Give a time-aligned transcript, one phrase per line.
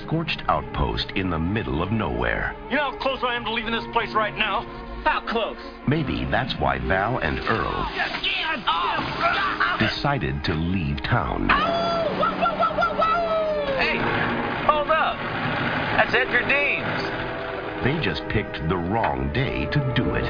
[0.00, 2.54] Station, a scorched outpost in the middle of nowhere.
[2.70, 4.66] You know how close I am to leaving this place right now?
[5.04, 5.58] How close?
[5.86, 7.86] Maybe that's why Val and Earl
[9.78, 11.48] decided to leave town.
[13.78, 13.98] Hey,
[14.66, 15.16] hold up.
[15.96, 17.02] That's Edgar Deems.
[17.84, 20.24] They just picked the wrong day to do it.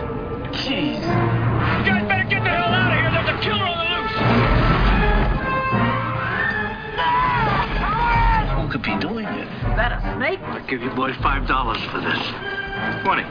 [0.52, 1.00] Jeez.
[1.00, 3.10] You guys better get the hell out of here.
[3.10, 4.14] There's a killer on the loose.
[8.62, 9.48] Who could be doing it?
[9.80, 10.40] Is that a snake?
[10.40, 12.20] I'll give you boys five dollars for this.
[13.00, 13.24] Twenty.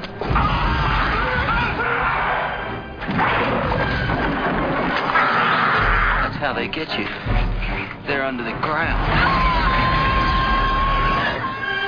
[6.26, 7.06] That's how they get you.
[8.08, 8.98] They're under the ground.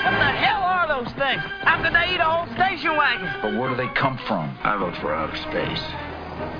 [0.05, 1.41] What the hell are those things?
[1.66, 3.33] How could they eat a whole station wagon?
[3.41, 4.55] But where do they come from?
[4.61, 5.81] I vote for outer space.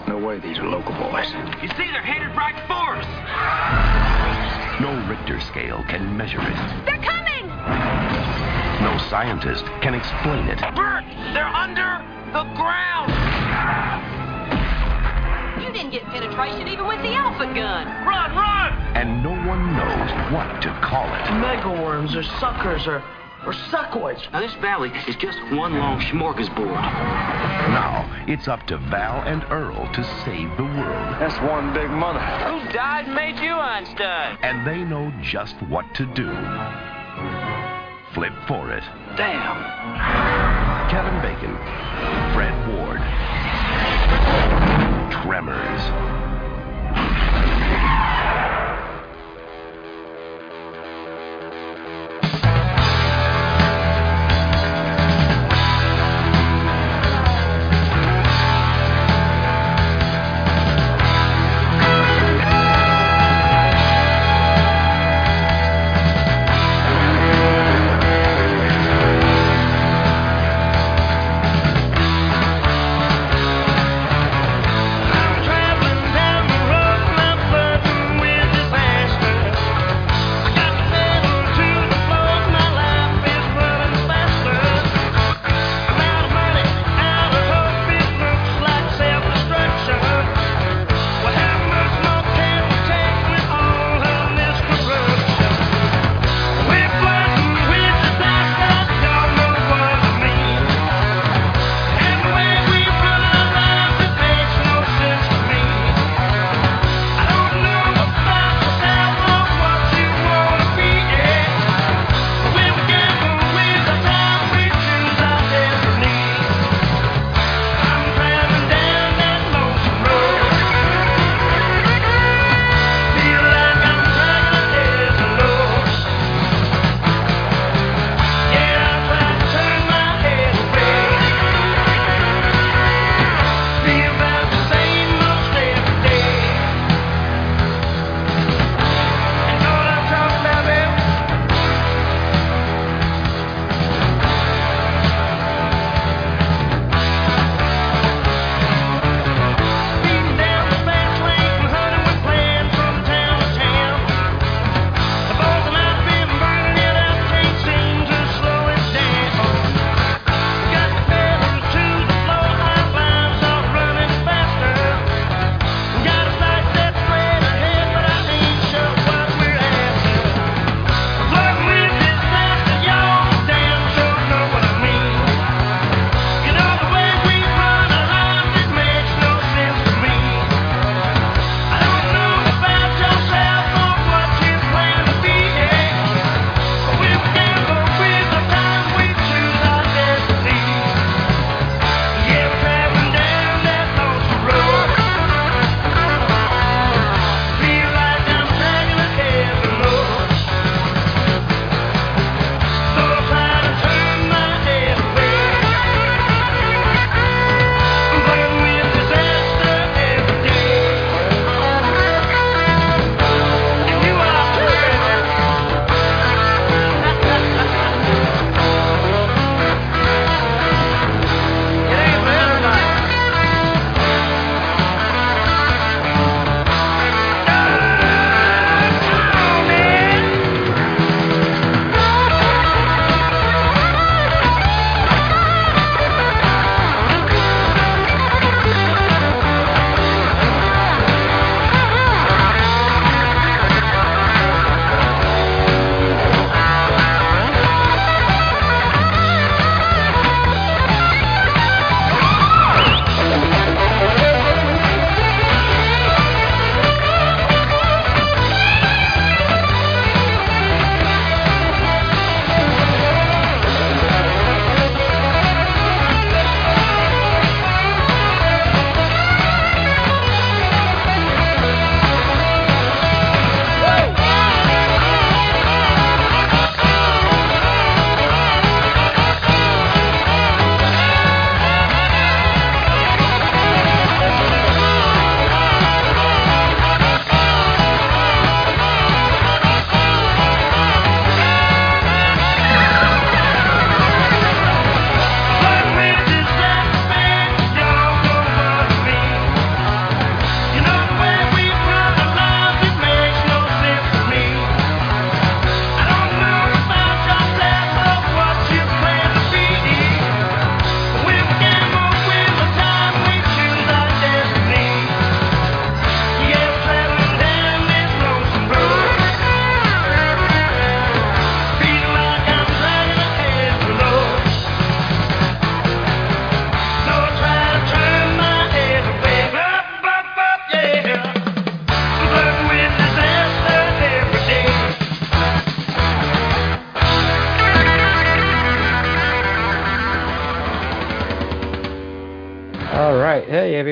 [0.07, 1.29] No way these are local boys.
[1.62, 3.06] You see, they're headed right for us.
[4.81, 6.85] No Richter scale can measure it.
[6.85, 7.10] They're coming!
[8.81, 10.59] No scientist can explain it.
[10.75, 13.11] Burt, they're under the ground.
[15.61, 17.87] You didn't get penetration even with the alpha gun.
[18.07, 18.73] Run, run!
[18.95, 21.21] And no one knows what to call it.
[21.39, 23.03] Megaworms or suckers or,
[23.45, 24.31] or suckoids.
[24.31, 26.81] Now, this valley is just one long smorgasbord.
[27.71, 31.15] Now, it's up to Val and Earl to save the world.
[31.19, 32.19] That's one big mother.
[32.19, 34.38] Who died and made you Einstein?
[34.41, 36.31] And they know just what to do.
[38.13, 38.83] Flip for it.
[39.16, 39.55] Damn.
[40.89, 41.55] Kevin Bacon,
[42.33, 42.99] Fred Ward,
[45.23, 45.60] Tremors.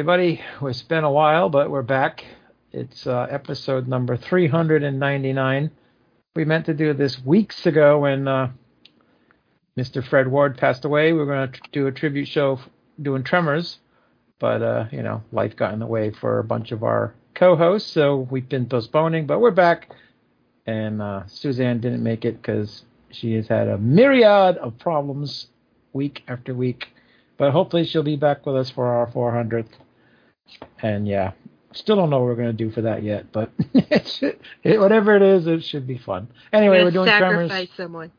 [0.10, 0.42] Everybody.
[0.64, 2.26] It's been a while, but we're back.
[2.72, 5.70] It's uh, episode number 399.
[6.36, 8.50] We meant to do this weeks ago when uh,
[9.78, 10.04] Mr.
[10.04, 11.14] Fred Ward passed away.
[11.14, 12.60] We were going to do a tribute show
[13.00, 13.78] doing Tremors,
[14.40, 17.56] but, uh, you know, life got in the way for a bunch of our co
[17.56, 19.92] hosts, so we've been postponing, but we're back.
[20.66, 25.50] And uh, Suzanne didn't make it because she has had a myriad of problems
[25.94, 26.88] week after week.
[27.38, 29.68] But hopefully she'll be back with us for our 400th.
[30.82, 31.32] And yeah,
[31.74, 34.80] still don't know what we're going to do for that yet, but it should, it,
[34.80, 36.28] whatever it is, it should be fun.
[36.54, 37.70] Anyway, we're Gonna doing sacrifice Tremors.
[37.78, 38.12] someone.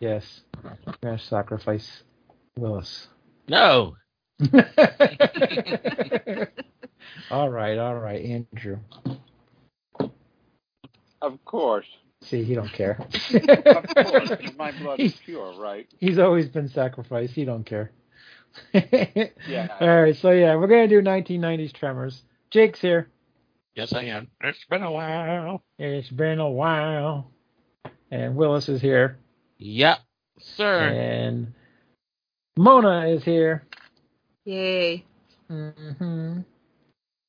[0.00, 2.02] Yes, we're going to sacrifice
[2.58, 3.08] Willis.
[3.48, 3.96] No.
[7.30, 8.78] all right, all right, Andrew.
[11.22, 11.86] Of course.
[12.22, 12.98] See, he don't care.
[13.32, 14.30] Of course.
[14.56, 15.86] My blood is He's- pure, right?
[15.98, 17.34] He's always been sacrificed.
[17.34, 17.90] He don't care.
[18.72, 19.68] Yeah.
[19.80, 22.22] All right, so yeah, we're gonna do 1990s Tremors.
[22.50, 23.08] Jake's here.
[23.74, 24.28] Yes, I am.
[24.42, 25.62] It's been a while.
[25.78, 27.30] It's been a while,
[28.10, 29.18] and Willis is here,
[29.58, 29.98] Yep,
[30.38, 30.78] sir.
[30.88, 31.52] and
[32.56, 33.64] Mona is here,
[34.44, 35.04] Yay.
[35.50, 36.40] Mm-hmm.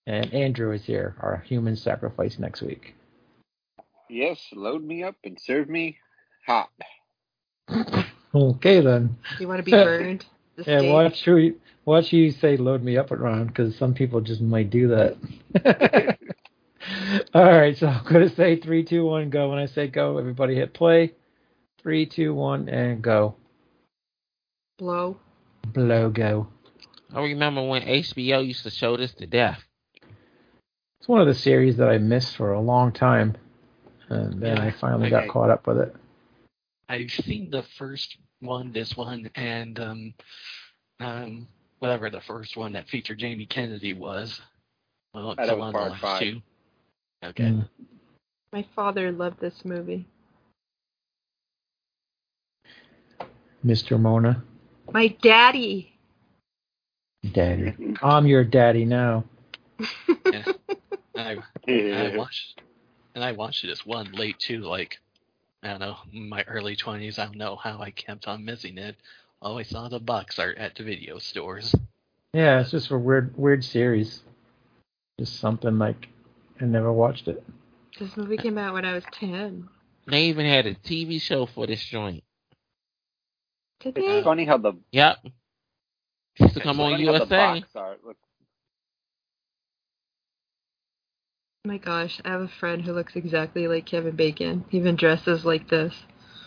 [0.07, 1.15] and Andrew is here.
[1.19, 2.95] Our human sacrifice next week.
[4.09, 5.97] Yes, load me up and serve me
[6.45, 6.69] hot.
[8.35, 9.17] Okay then.
[9.39, 10.25] You want to be burned?
[10.57, 10.91] The Yeah, steak?
[10.91, 14.87] watch who watch you say load me up around because some people just might do
[14.89, 16.17] that.
[17.33, 19.49] All right, so I'm gonna say three, two, one, go.
[19.49, 21.13] When I say go, everybody hit play.
[21.81, 23.35] Three, two, one, and go.
[24.77, 25.17] Blow.
[25.73, 26.47] Blow go.
[27.13, 29.63] I remember when HBO used to show this to death.
[30.99, 33.37] It's one of the series that I missed for a long time,
[34.09, 35.29] and then Yeah, I finally got okay.
[35.29, 35.95] caught up with it.
[36.89, 40.13] I've seen the first one, this one, and um,
[40.99, 41.47] um,
[41.79, 44.39] whatever the first one that featured Jamie Kennedy was.
[45.13, 46.21] Well, That so was the part last five.
[46.21, 46.41] two.
[47.23, 47.43] Okay.
[47.43, 47.69] Mm.
[48.53, 50.05] My father loved this movie.
[53.65, 53.99] Mr.
[53.99, 54.43] Mona,
[54.93, 55.93] My daddy.
[57.33, 57.73] daddy.
[58.01, 59.25] I'm your daddy now.
[60.31, 60.43] Yeah.
[61.17, 62.61] I, I watched,
[63.15, 64.61] and I watched this one late too.
[64.61, 64.99] Like,
[65.63, 67.17] I don't know, my early twenties.
[67.19, 68.95] I don't know how I kept on missing it.
[69.41, 71.73] Always saw the box art at the video stores.
[72.33, 74.21] Yeah, it's just a weird, weird series.
[75.19, 76.07] Just something like
[76.61, 77.43] I never watched it.
[77.99, 79.67] This movie came out when I was 10.
[80.05, 82.23] They even had a TV show for this joint.
[83.79, 84.23] Did uh, It's they?
[84.23, 85.17] funny how the Yep.
[86.39, 87.37] Used to come on funny how the USA.
[87.37, 88.19] box art looks
[91.56, 94.63] Oh my gosh, I have a friend who looks exactly like Kevin Bacon.
[94.69, 95.93] He even dresses like this.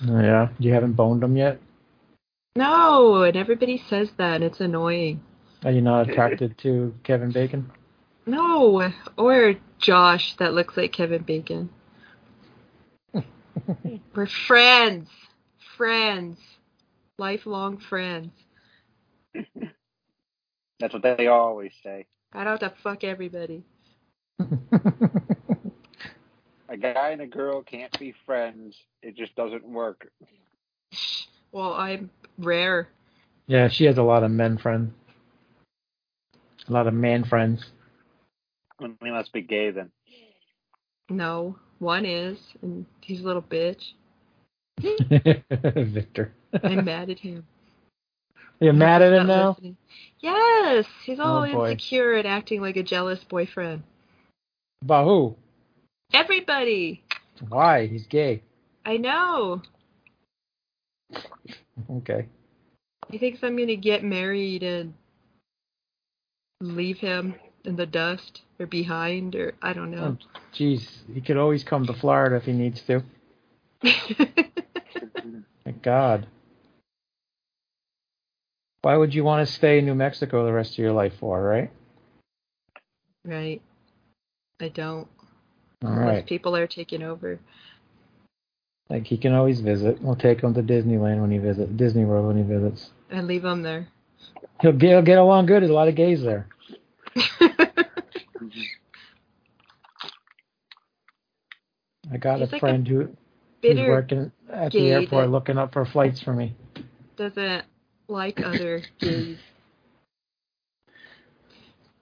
[0.08, 1.60] Oh, yeah, you haven't boned him yet.
[2.56, 5.20] No, and everybody says that, and it's annoying.
[5.62, 7.70] Are you not attracted to Kevin Bacon?
[8.24, 11.68] No, or Josh that looks like Kevin Bacon.
[14.14, 15.10] We're friends.
[15.76, 16.38] Friends.
[17.18, 18.32] Lifelong friends.
[20.80, 22.06] that's what they always say.
[22.32, 23.64] I don't have to fuck everybody.
[26.68, 28.76] A guy and a girl can't be friends.
[29.02, 30.08] It just doesn't work.
[31.52, 32.88] Well, I'm rare.
[33.46, 34.92] yeah, she has a lot of men friends.
[36.68, 37.64] A lot of man friends.
[38.78, 39.90] I mean, he must be gay then.
[41.08, 43.82] No, one is, and he's a little bitch.
[45.92, 46.32] Victor.
[46.62, 47.44] I'm mad at him.
[48.60, 49.50] You're mad at him now?
[49.50, 49.76] listening.
[50.20, 51.72] Yes, he's all Oh, boy.
[51.72, 53.82] insecure and acting like a jealous boyfriend.
[54.82, 55.36] About who?
[56.12, 57.04] Everybody.
[57.48, 57.86] Why?
[57.86, 58.42] He's gay.
[58.84, 59.62] I know.
[61.90, 62.26] Okay.
[63.10, 64.94] He thinks I'm gonna get married and
[66.60, 67.34] leave him
[67.64, 70.16] in the dust or behind or I don't know.
[70.20, 73.02] Oh, Jeez, he could always come to Florida if he needs to.
[75.64, 76.26] Thank God.
[78.82, 81.42] Why would you want to stay in New Mexico the rest of your life for,
[81.42, 81.70] right?
[83.24, 83.60] right.
[84.60, 85.08] I don't.
[85.84, 87.40] All Unless people are taking over.
[88.90, 90.02] Like he can always visit.
[90.02, 92.90] We'll take him to Disneyland when he visits, Disney World when he visits.
[93.08, 93.88] And leave him there.
[94.60, 95.62] He'll get, he'll get along good.
[95.62, 96.48] There's a lot of gays there.
[102.12, 103.08] I got He's a like a friend who
[103.62, 106.54] who's working at the airport looking up for flights for me.
[107.16, 107.64] doesn't
[108.08, 109.38] like other gays.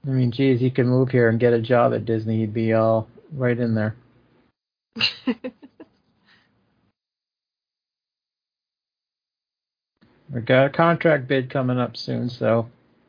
[0.09, 2.39] I mean, geez, he could move here and get a job at Disney.
[2.39, 3.95] He'd be all right in there.
[10.33, 12.69] We got a contract bid coming up soon, so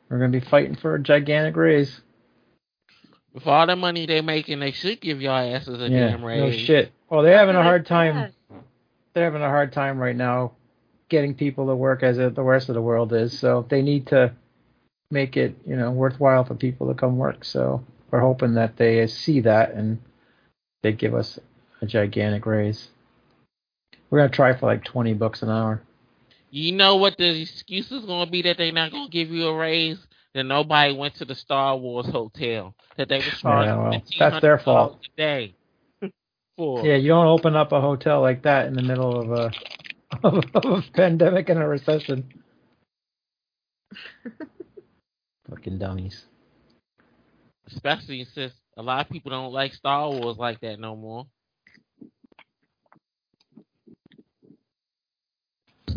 [0.10, 2.02] We're gonna be fighting for a gigantic raise.
[3.34, 6.42] With all the money they're making, they should give y'all asses a yeah, damn raise.
[6.42, 6.92] no shit.
[7.10, 8.34] Well, they're having a hard time.
[9.14, 10.54] They're having a hard time right now
[11.10, 13.38] getting people to work as the rest of the world is.
[13.38, 14.34] So they need to
[15.12, 17.44] make it, you know, worthwhile for people to come work.
[17.46, 20.00] So we're hoping that they see that and
[20.84, 21.40] they give us
[21.82, 22.90] a gigantic raise.
[24.10, 25.82] We're gonna try for like twenty bucks an hour.
[26.52, 29.56] You know what the excuse is gonna be that they're not gonna give you a
[29.56, 30.00] raise?
[30.34, 32.76] That nobody went to the Star Wars hotel.
[32.98, 34.92] That they were charging Yeah, well, that's their fault.
[34.94, 35.56] dollars a day.
[36.58, 39.52] For Yeah, you don't open up a hotel like that in the middle of a
[40.24, 42.32] of a pandemic and a recession.
[45.50, 46.26] Fucking dummies.
[47.72, 51.28] especially since a lot of people don't like Star Wars like that no more.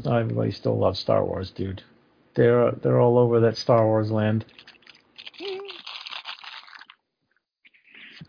[0.04, 1.82] Not everybody still loves Star Wars, dude.
[2.34, 4.44] They're they're all over that Star Wars land.
[5.40, 5.58] I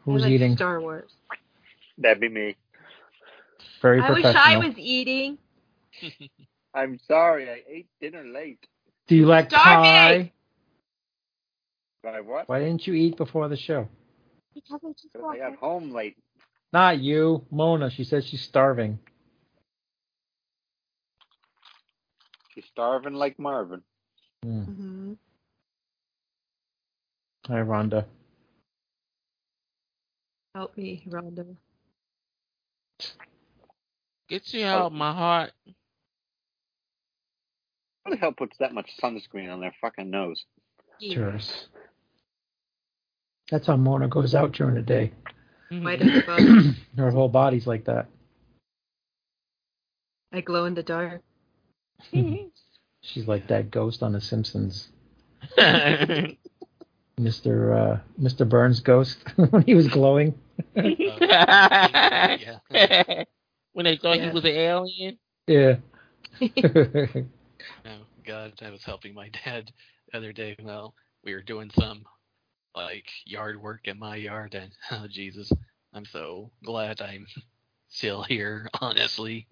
[0.03, 0.55] Who's like eating?
[0.55, 1.11] Star Wars.
[1.97, 2.55] That'd be me.
[3.81, 4.25] Very I wish.
[4.25, 5.37] I was eating.
[6.73, 8.65] I'm sorry, I ate dinner late.
[9.07, 10.31] Do you like Starving!
[10.31, 10.31] pie?
[12.03, 12.49] By what?
[12.49, 13.87] Why didn't you eat before the show?
[14.53, 16.17] Because I just Because I got home late.
[16.73, 17.89] Not you, Mona.
[17.89, 18.99] She says she's starving.
[22.53, 23.81] She's starving like Marvin.
[24.43, 24.63] Hmm.
[24.63, 25.13] hmm
[27.47, 28.05] Hi, Rhonda.
[30.55, 31.55] Help me, Rhonda.
[34.29, 35.51] Get you out my heart.
[38.05, 40.43] Who the hell puts that much sunscreen on their fucking nose?
[41.01, 41.67] Cheers.
[43.53, 45.11] That's how Mona goes out during the day.
[45.69, 46.23] White as.
[46.97, 48.07] Her whole body's like that.
[50.31, 51.21] I glow in the dark.
[52.11, 54.87] She's like that ghost on The Simpsons.
[55.59, 56.35] Mr.
[57.19, 58.49] Uh, Mr.
[58.49, 60.33] Burns ghost when he was glowing.
[60.73, 62.37] yeah.
[63.73, 64.29] when they thought Yeah.
[64.29, 65.19] he was an alien.
[65.45, 65.75] Yeah.
[66.41, 69.71] Oh God, I was helping my dad
[70.11, 70.55] the other day.
[70.59, 72.03] Well, we were doing some
[72.75, 75.51] like yard work in my yard, and oh Jesus,
[75.93, 77.27] I'm so glad I'm
[77.89, 78.69] still here.
[78.81, 79.47] Honestly,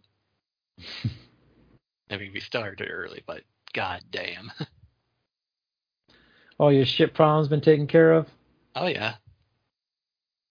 [2.10, 3.42] I mean we started early, but
[3.74, 4.52] god damn.
[6.58, 8.28] All your shit problems been taken care of.
[8.76, 9.16] Oh yeah.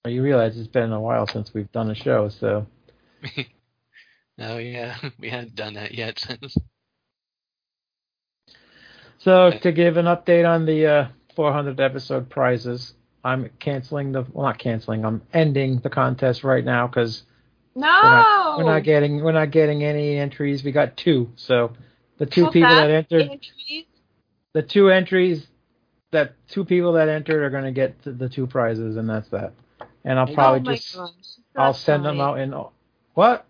[0.04, 2.66] Well, you realize it's been a while since we've done a show, so
[4.38, 6.56] oh yeah, we hadn't done that yet since.
[9.18, 12.94] so to give an update on the uh, 400 episode prizes,
[13.24, 15.04] I'm canceling the well, not canceling.
[15.04, 17.22] I'm ending the contest right now because
[17.74, 17.86] No.
[17.86, 20.64] we're, not, we're not getting we're not getting any entries.
[20.64, 21.72] We got two, so
[22.18, 22.90] the two people that?
[22.90, 23.84] entered Entries?
[24.52, 25.46] the two entries
[26.12, 29.52] that two people that entered are going to get the two prizes, and that's that.
[30.04, 30.98] And I'll oh probably oh just.
[31.56, 32.54] I'll send them out in
[33.14, 33.46] what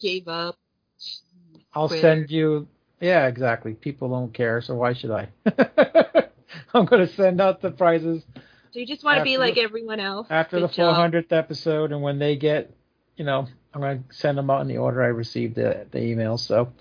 [0.00, 0.58] Gave up.
[1.72, 2.66] I'll send you.
[3.00, 3.74] Yeah, exactly.
[3.74, 5.28] People don't care, so why should I?
[6.74, 8.22] I'm going to send out the prizes
[8.72, 10.26] So you just want to be like the- everyone else.
[10.30, 11.12] after Good the job.
[11.12, 12.74] 400th episode, and when they get,
[13.16, 15.98] you know, I'm going to send them out in the order I received the, the
[15.98, 16.40] emails.
[16.40, 16.72] So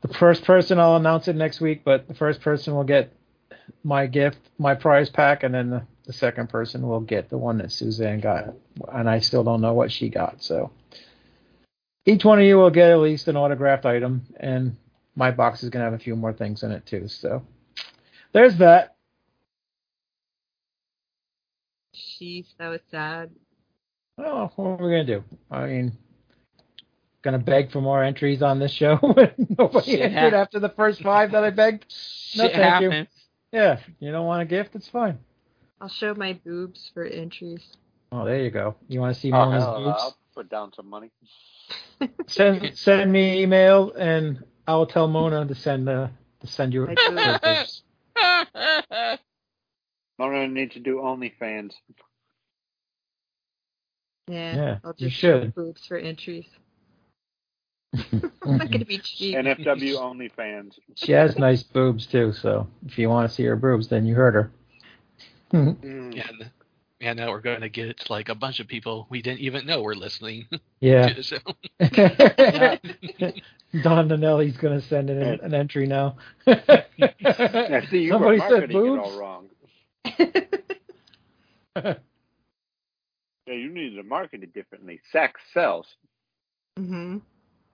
[0.00, 3.12] the first person, I'll announce it next week, but the first person will get
[3.82, 7.58] my gift, my prize pack, and then the, the second person will get the one
[7.58, 8.54] that Suzanne got.
[8.92, 10.42] And I still don't know what she got.
[10.42, 10.70] So
[12.04, 14.76] each one of you will get at least an autographed item, and
[15.16, 17.08] my box is going to have a few more things in it too.
[17.08, 17.42] So
[18.34, 18.96] there's that.
[21.94, 23.30] Jeez, that was sad.
[24.18, 25.24] Oh, what are we gonna do?
[25.50, 25.92] I mean,
[27.22, 28.98] gonna beg for more entries on this show
[29.58, 31.86] nobody Shit entered hap- after the first five that I begged.
[32.36, 33.06] No, Shit thank you.
[33.52, 34.74] Yeah, you don't want a gift?
[34.74, 35.18] It's fine.
[35.80, 37.62] I'll show my boobs for entries.
[38.10, 38.74] Oh, there you go.
[38.88, 39.98] You want to see Oh, Mona's hell, boobs?
[40.00, 41.12] I'll put down some money.
[42.26, 46.08] Send send me email and I'll tell Mona to send uh,
[46.40, 46.88] to send you.
[48.54, 48.90] My boobs.
[48.90, 49.18] her
[50.18, 51.72] Mona needs to do OnlyFans.
[54.28, 55.54] Yeah, Yeah, I'll just show should.
[55.54, 56.46] boobs for entries.
[57.92, 58.32] boobs.
[58.44, 59.36] I'm not gonna be cheap.
[59.36, 60.78] NFW OnlyFans.
[60.94, 64.14] she has nice boobs too, so if you want to see her boobs, then you
[64.14, 64.50] heard her.
[65.52, 66.16] Mm.
[66.16, 66.50] Yeah, and,
[67.04, 69.82] and now we're going to get like a bunch of people we didn't even know
[69.82, 70.46] were listening
[70.80, 71.08] yeah.
[71.08, 71.38] to the show.
[73.82, 76.16] Don Donnelly's gonna send in an, an entry now.
[76.46, 79.02] Yeah, see, you Somebody were said marketing it boobs.
[79.04, 79.48] all wrong.
[83.46, 85.00] Yeah, you need to market it differently.
[85.12, 85.86] Sex sells.
[86.78, 87.18] hmm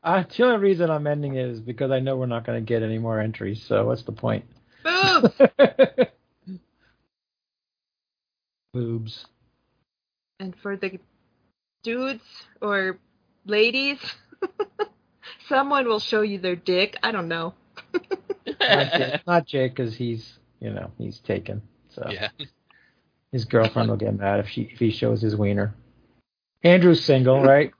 [0.02, 2.66] Uh, the only reason I'm ending it is because I know we're not going to
[2.66, 3.62] get any more entries.
[3.68, 4.44] So what's the point?
[4.82, 5.40] Boobs.
[8.72, 9.26] Boobs.
[10.38, 10.98] and for the
[11.82, 12.22] dudes
[12.62, 12.98] or
[13.44, 13.98] ladies,
[15.48, 16.96] someone will show you their dick.
[17.02, 17.54] I don't know.
[19.26, 21.62] Not Jake, because he's you know he's taken.
[21.90, 22.28] So Yeah.
[23.32, 25.74] his girlfriend will get mad if she if he shows his wiener.
[26.62, 27.72] Andrew's single, right?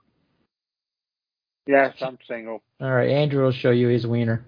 [1.67, 2.61] Yes, I'm single.
[2.81, 4.43] All right, Andrew will show you his wiener.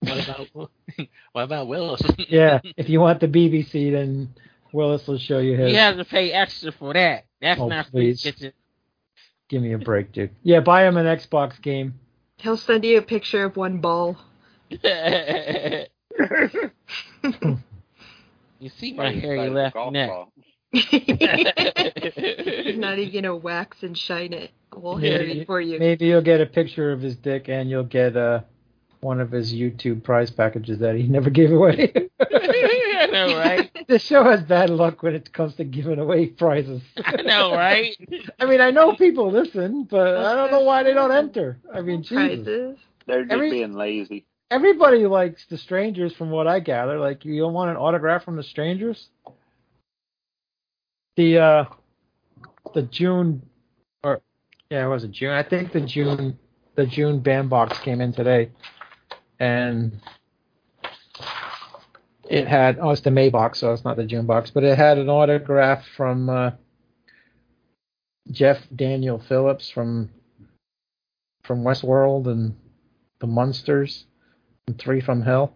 [0.00, 0.70] What about
[1.32, 2.00] what about Willis?
[2.28, 4.34] Yeah, if you want the BBC, then
[4.76, 5.72] Willis will show you his.
[5.72, 7.24] You have to pay extra for that.
[7.40, 8.22] That's Oh, not free please.
[8.22, 8.52] kitchen.
[9.48, 10.30] Give me a break, dude.
[10.42, 11.94] Yeah, buy him an Xbox game.
[12.36, 14.18] He'll send you a picture of one ball.
[14.70, 14.78] you
[18.76, 20.10] see my hairy Like a left neck.
[20.72, 25.78] He's not even gonna wax and shine it all hairy for you.
[25.78, 28.40] maybe you'll get a picture of his dick, and you'll get uh,
[29.00, 31.92] one of his YouTube prize packages that he never gave away.
[33.16, 33.86] I know, right?
[33.88, 36.82] the show has bad luck when it comes to giving away prizes.
[37.04, 37.96] I know, right?
[38.40, 41.58] I mean, I know people listen, but I don't know why they don't enter.
[41.72, 42.44] I mean, Jesus.
[42.44, 42.78] Prizes.
[43.06, 44.24] They're just Every- being lazy.
[44.48, 47.00] Everybody likes the strangers, from what I gather.
[47.00, 49.08] Like, you don't want an autograph from the strangers.
[51.16, 51.64] The uh,
[52.72, 53.42] the June,
[54.04, 54.20] or
[54.70, 55.32] yeah, it was it June?
[55.32, 56.38] I think the June,
[56.76, 58.50] the June Bambox came in today,
[59.40, 60.00] and
[62.28, 64.76] it had oh, it's the May box, so it's not the June box, but it
[64.76, 66.50] had an autograph from uh,
[68.30, 70.10] Jeff Daniel Phillips from
[71.44, 72.56] from Westworld and
[73.20, 74.04] the Munsters
[74.66, 75.54] and Three from Hell.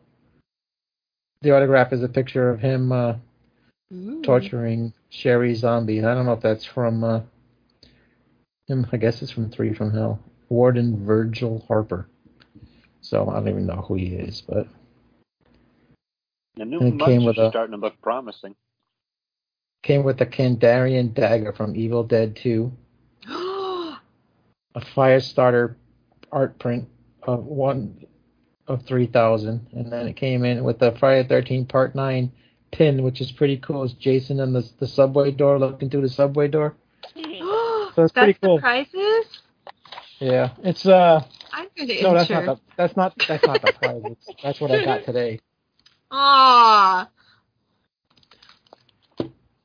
[1.42, 3.14] The autograph is a picture of him uh,
[4.22, 6.04] torturing Sheri Zombie.
[6.04, 7.20] I don't know if that's from uh,
[8.68, 8.86] him.
[8.92, 10.20] I guess it's from Three from Hell.
[10.48, 12.08] Warden Virgil Harper.
[13.00, 14.68] So I don't even know who he is, but
[16.56, 18.54] The new And it came with are a- starting to look promising.
[19.82, 22.70] came with the Kandarian dagger from Evil Dead 2,
[23.28, 24.00] a
[24.76, 25.76] Firestarter
[26.32, 26.88] art print
[27.22, 28.04] of one
[28.68, 32.30] of 3000 and then it came in with the Friday 13 part 9
[32.70, 33.82] pin which is pretty cool.
[33.82, 36.76] It's Jason in the the subway door looking through the subway door.
[37.96, 38.56] So That's pretty cool.
[38.56, 39.42] the prizes?
[40.20, 40.50] yeah.
[40.62, 44.30] It's uh I'm gonna no that's not the, that's not that's not the prize it's,
[44.40, 45.40] that's what I got today
[46.10, 47.08] Aw.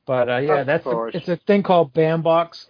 [0.06, 1.14] but uh yeah Of that's the, course.
[1.14, 2.66] it's a thing called Bambox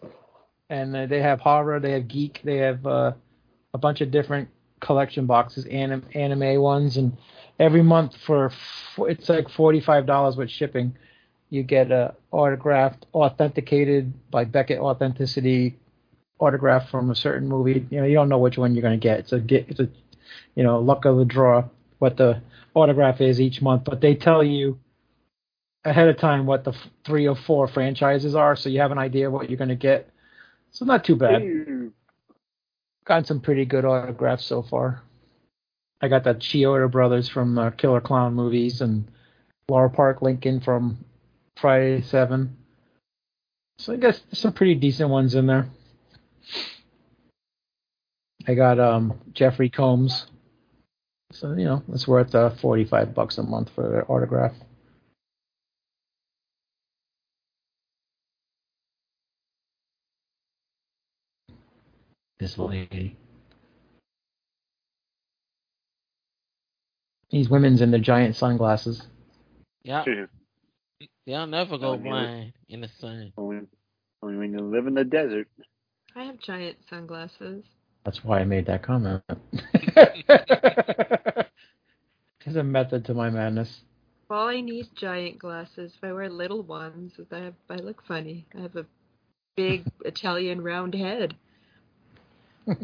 [0.71, 3.13] and uh, they have horror they have geek they have uh
[3.75, 4.49] a bunch of different
[4.81, 7.17] collection boxes, anim, anime ones, and
[7.59, 10.97] every month for f- it's like forty five dollars with shipping.
[11.51, 15.77] You get a autographed, authenticated by Beckett Authenticity
[16.39, 17.87] autograph from a certain movie.
[17.91, 19.21] You know, you don't know which one you're gonna get.
[19.21, 19.89] It's a get, it's a
[20.55, 21.65] you know luck of the draw
[21.99, 22.41] what the
[22.77, 24.79] autograph is each month, but they tell you
[25.85, 28.99] ahead of time what the f- three or four franchises are, so you have an
[28.99, 30.11] idea of what you're gonna get.
[30.73, 31.93] So not too bad Ew.
[33.07, 35.03] gotten some pretty good autographs so far.
[36.03, 39.11] I got the Chiodo brothers from uh, Killer Clown movies and
[39.71, 40.99] Lar Park Lincoln from
[41.57, 42.59] Friday Seven.
[43.79, 45.67] So I guess some pretty decent ones in there.
[48.47, 50.27] I got um Jeffrey Combs.
[51.39, 54.55] So you know it's worth uh, 45 bucks a month for their autograph.
[62.39, 63.17] This lady.
[67.31, 69.03] These women's in their giant sunglasses.
[69.83, 70.29] Yeah, Ew.
[71.27, 73.33] they'll never go blind in the sun.
[73.37, 73.67] Only,
[74.23, 75.49] only when you live in the desert.
[76.15, 77.65] I have giant sunglasses.
[78.07, 79.21] That's why I made that comment.
[82.45, 83.81] There's a method to my madness.
[84.31, 85.93] Well, I need giant glasses.
[85.97, 88.47] If I wear little ones, I have I look funny.
[88.57, 88.87] I have a
[89.57, 91.35] big Italian round head.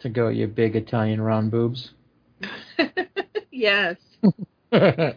[0.00, 1.92] to go with your big Italian round boobs.
[3.50, 3.96] yes.
[4.70, 5.16] The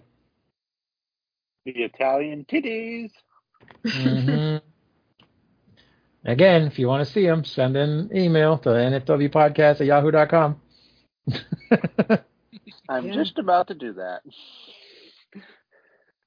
[1.65, 3.11] Italian titties.
[3.85, 4.57] hmm
[6.25, 10.61] Again, if you want to see them, send an email to nfwpodcast at yahoo.com.
[12.89, 13.13] I'm Yeah.
[13.13, 14.21] just about to do that.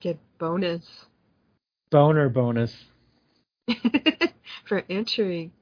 [0.01, 1.07] Get bonus
[1.91, 2.75] Boner bonus.
[4.65, 5.53] for entering.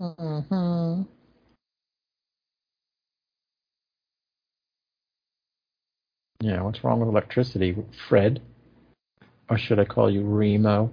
[0.00, 1.02] Mm-hmm.
[6.40, 7.76] Yeah, what's wrong with electricity,
[8.08, 8.42] Fred?
[9.48, 10.92] Or should I call you Remo?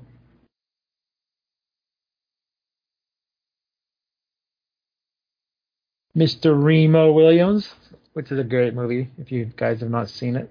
[6.16, 6.62] Mr.
[6.62, 7.74] Remo Williams?
[8.14, 10.50] which is a great movie if you guys have not seen it.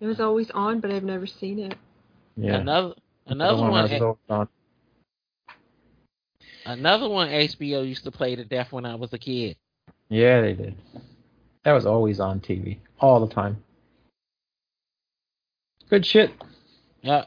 [0.00, 1.76] It was always on, but I've never seen it.
[2.36, 2.56] Yeah.
[2.56, 2.94] Another
[3.26, 3.88] The another one.
[3.88, 4.48] that's on.
[6.66, 9.56] Another one HBO used to play to death when I was a kid.
[10.08, 10.74] Yeah, they did.
[11.64, 13.62] That was always on TV all the time.
[15.90, 16.30] Good shit.
[17.02, 17.24] Yeah.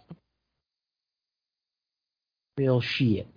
[2.58, 3.28] Real shit.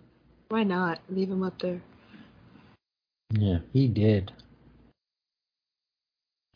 [0.49, 1.01] Why not?
[1.11, 1.83] Leave him up there.
[3.31, 4.33] Yeah, he did.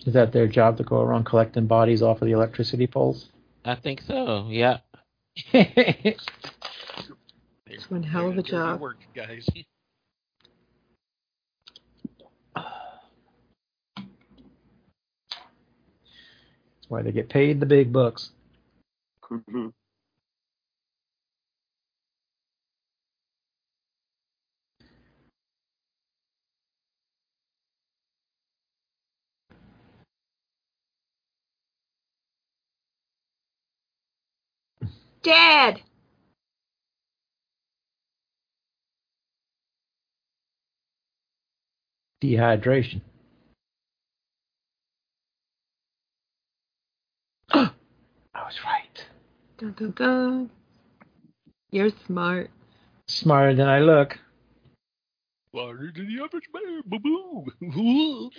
[0.06, 3.30] Is that their job to go around collecting bodies off of the electricity poles?
[3.64, 4.48] I think so.
[4.50, 4.78] Yeah.
[7.66, 8.80] It's one hell of a job.
[8.80, 9.48] Work, guys.
[12.54, 12.66] That's
[16.88, 18.30] why they get paid the big bucks.
[19.30, 19.68] Mm-hmm.
[35.24, 35.80] Dad!
[42.22, 43.00] Dehydration.
[47.50, 47.70] I
[48.34, 49.04] was right.
[49.56, 50.50] Dun, dun, dun.
[51.70, 52.50] You're smart.
[53.08, 54.18] Smarter than I look.
[55.50, 56.82] Smarter than the average man.
[56.84, 58.30] Boo boo.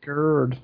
[0.00, 0.58] Gird.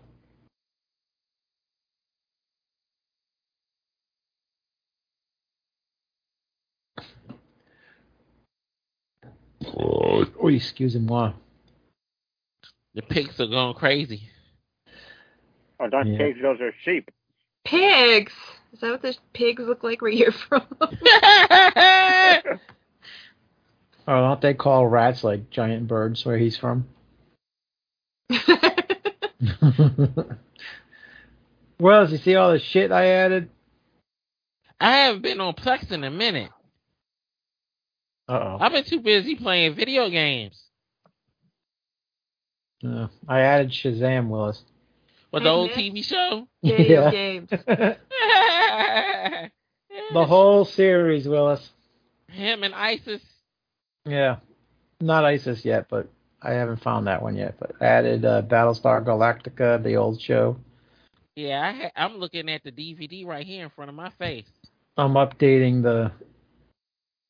[9.66, 11.32] Oh, excusez-moi.
[12.94, 14.28] The pigs are going crazy.
[15.80, 16.18] Oh, don't Yeah.
[16.18, 17.10] pigs, those are sheep.
[17.64, 18.32] Pigs!
[18.72, 20.66] Is that what the pigs look like where you're from?
[24.06, 26.88] Oh, don't they call rats like giant birds where he's from?
[31.78, 33.48] well, as you see all the shit I added?
[34.80, 36.50] I haven't been on Plex in a minute.
[38.28, 38.56] Uh oh.
[38.60, 40.60] I've been too busy playing video games.
[42.86, 44.62] Uh, I added Shazam, Willis.
[45.30, 46.46] What the old TV show?
[46.62, 47.10] Video Yeah.
[47.10, 47.48] games.
[50.12, 51.70] the whole series, Willis.
[52.28, 53.22] Him and ISIS.
[54.04, 54.36] Yeah.
[55.00, 56.08] Not ISIS yet, but
[56.42, 57.54] I haven't found that one yet.
[57.58, 60.56] But I added uh, Battlestar Galactica, the old show.
[61.36, 64.46] Yeah, I ha- I'm looking at the DVD right here in front of my face.
[64.96, 66.12] I'm updating the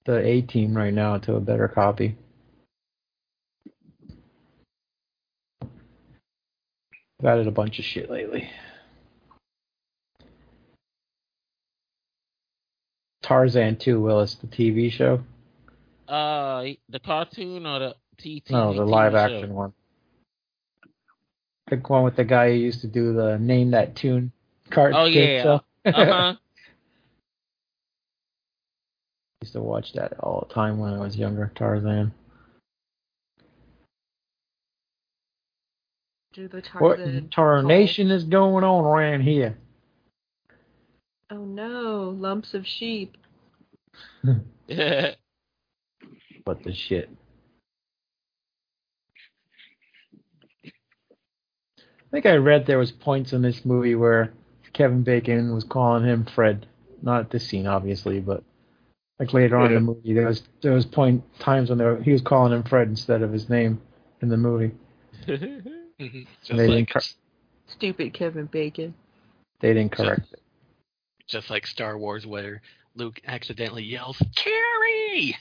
[0.04, 2.16] the A team right now to a better copy.
[7.20, 8.50] I've added a bunch of shit lately.
[13.22, 15.22] Tarzan 2, Willis, the TV show.
[16.08, 18.50] Uh, the cartoon or the T- TV?
[18.50, 19.72] No, the live action one.
[21.68, 24.32] The one with the guy who used to do the name that tune
[24.68, 24.94] card.
[24.96, 25.60] Oh, yeah.
[25.86, 26.34] Uh huh.
[29.42, 31.50] used to watch that all the time when I was younger.
[31.56, 32.12] Tarzan.
[36.32, 37.28] Do the What Tarzan.
[37.30, 39.58] tarnation is going on around here?
[41.30, 43.16] Oh no, lumps of sheep.
[46.44, 47.08] What the shit?
[50.66, 50.70] I
[52.10, 54.32] think I read there was points in this movie where
[54.72, 56.66] Kevin Bacon was calling him Fred.
[57.00, 58.42] Not at this scene, obviously, but
[59.22, 62.10] like later on in the movie, there was there was point times when there, he
[62.10, 63.80] was calling him Fred instead of his name
[64.20, 64.72] in the movie.
[66.00, 66.22] Mm-hmm.
[66.40, 67.02] Just They didn't like cor-
[67.68, 68.92] Stupid Kevin Bacon.
[69.60, 70.40] They didn't correct it.
[71.28, 72.60] just like Star Wars, where
[72.96, 75.36] Luke accidentally yells "Carrie."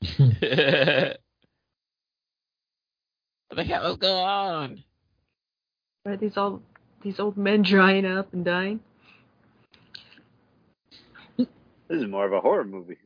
[0.00, 1.18] it.
[3.48, 4.84] what the hell is going on?
[6.06, 6.62] Are these all
[7.02, 8.78] these old men drying up and dying?
[11.88, 12.98] This is more of a horror movie.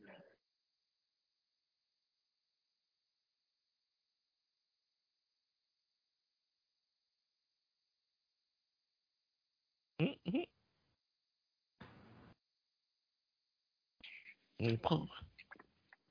[9.99, 10.45] Mhm.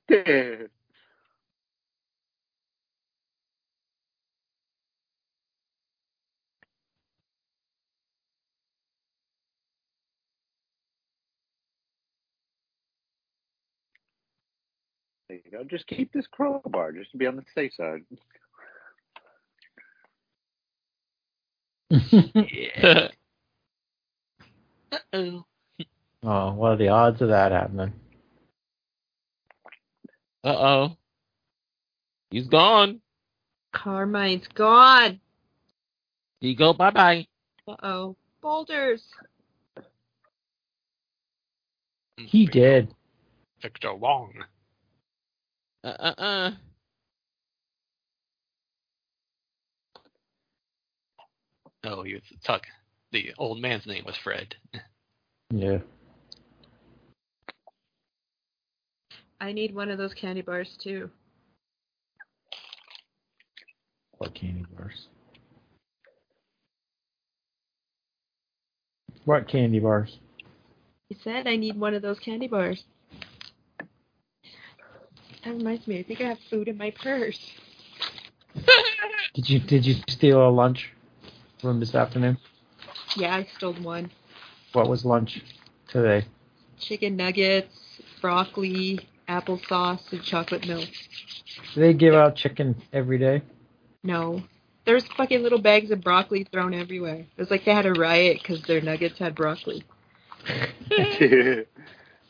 [15.29, 15.63] There you go.
[15.63, 18.03] Just keep this crowbar just to be on the safe side.
[21.91, 23.07] Yeah.
[24.91, 25.45] Uh-oh.
[26.23, 27.93] oh, what are the odds of that happening?
[30.43, 30.97] Uh oh.
[32.31, 33.01] He's gone.
[33.73, 35.19] Carmine's gone.
[36.41, 37.27] You go bye bye.
[37.67, 38.15] Uh oh.
[38.41, 39.03] Boulders.
[42.17, 42.93] He did.
[43.61, 44.33] Victor Wong.
[45.83, 46.51] Uh uh uh.
[51.85, 52.63] Oh, he was talk.
[53.11, 54.55] The old man's name was Fred.
[55.51, 55.79] Yeah.
[59.41, 61.09] I need one of those candy bars too.
[64.17, 65.07] What candy bars?
[69.23, 70.17] What candy bars?
[71.07, 72.83] He said I need one of those candy bars.
[75.43, 77.39] That reminds me, I think I have food in my purse.
[79.33, 80.91] Did you did you steal a lunch
[81.61, 82.37] from this afternoon?
[83.15, 84.11] Yeah, I stole one.
[84.73, 85.41] What was lunch
[85.87, 86.25] today?
[86.79, 90.89] Chicken nuggets, broccoli, applesauce, and chocolate milk.
[91.73, 93.43] Do they give out chicken every day?
[94.03, 94.41] No.
[94.85, 97.19] There's fucking little bags of broccoli thrown everywhere.
[97.19, 99.83] It was like they had a riot because their nuggets had broccoli.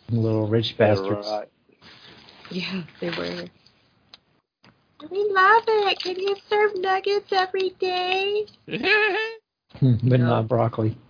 [0.10, 1.28] Little rich bastards.
[1.28, 1.48] Right.
[2.52, 3.46] Yeah, they were.
[5.10, 6.00] We love it.
[6.00, 8.46] Can you serve nuggets every day?
[9.82, 10.98] but not broccoli.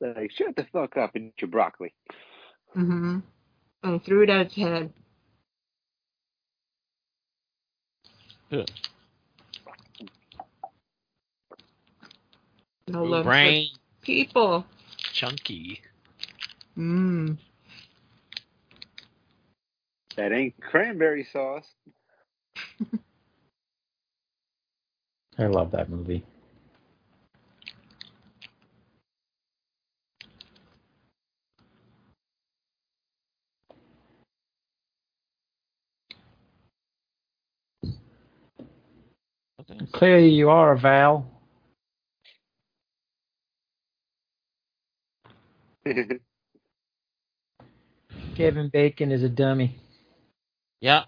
[0.00, 1.94] Like, shut the fuck up and eat your broccoli.
[2.76, 3.18] mm-hmm.
[3.82, 4.92] I threw it at its head.
[12.88, 13.70] No love for Brain.
[14.02, 14.66] people.
[15.12, 15.80] Chunky.
[16.78, 17.36] Mmm.
[20.16, 21.66] That ain't cranberry sauce.
[25.38, 26.24] I love that movie.
[39.92, 41.30] Clearly, you are a Val.
[48.36, 49.76] Kevin Bacon is a dummy.
[50.86, 51.04] Yep.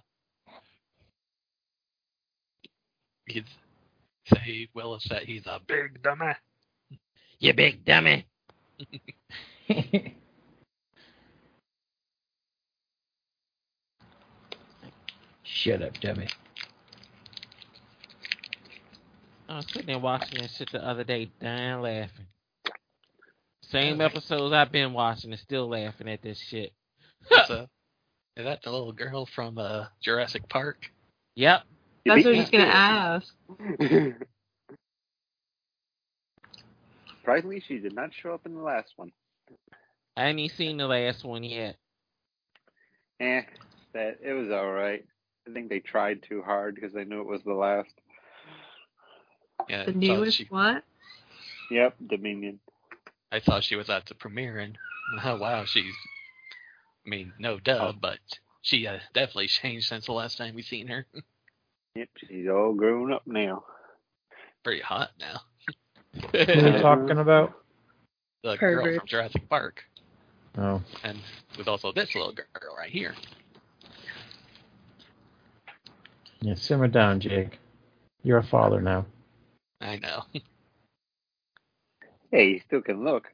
[3.27, 3.45] He's
[4.27, 6.33] say Willis that he's a big dummy.
[7.39, 8.27] You big dummy.
[15.45, 16.27] Shut up, dummy.
[19.49, 22.27] I was sitting there watching that shit the other day, dying laughing.
[23.63, 26.73] Same episodes I've been watching and still laughing at this shit.
[27.47, 27.69] So,
[28.39, 30.91] is that the little girl from uh, Jurassic Park?
[31.35, 31.63] Yep.
[32.07, 33.35] That's what I was just gonna ask.
[37.21, 39.11] Surprisingly, she did not show up in the last one.
[40.17, 41.77] I ain't even seen the last one yet.
[43.21, 43.43] Eh,
[43.93, 45.05] that it was all right.
[45.49, 47.91] I think they tried too hard because they knew it was the last.
[49.69, 50.85] Yeah, The newest she, what?
[51.71, 52.61] Yep, Dominion.
[53.33, 54.79] I thought she was at the premiere, and
[55.25, 55.93] oh wow, she's.
[57.09, 58.19] I mean, no duh, but
[58.61, 61.07] she uh, definitely changed since the last time we seen her.
[61.97, 63.65] Yep, she's all grown up now.
[64.63, 65.41] Pretty hot now.
[66.31, 67.55] Who are we talking about?
[68.45, 68.99] The girl Pervert.
[69.01, 69.83] from Jurassic Park,
[70.59, 71.19] Oh, and
[71.57, 73.15] with also this little girl right here.
[76.41, 76.55] yeah.
[76.55, 77.59] Simmer down, Jake.
[78.23, 79.07] You're a father now.
[79.81, 80.23] I know.
[82.31, 83.33] Hey, you still can look.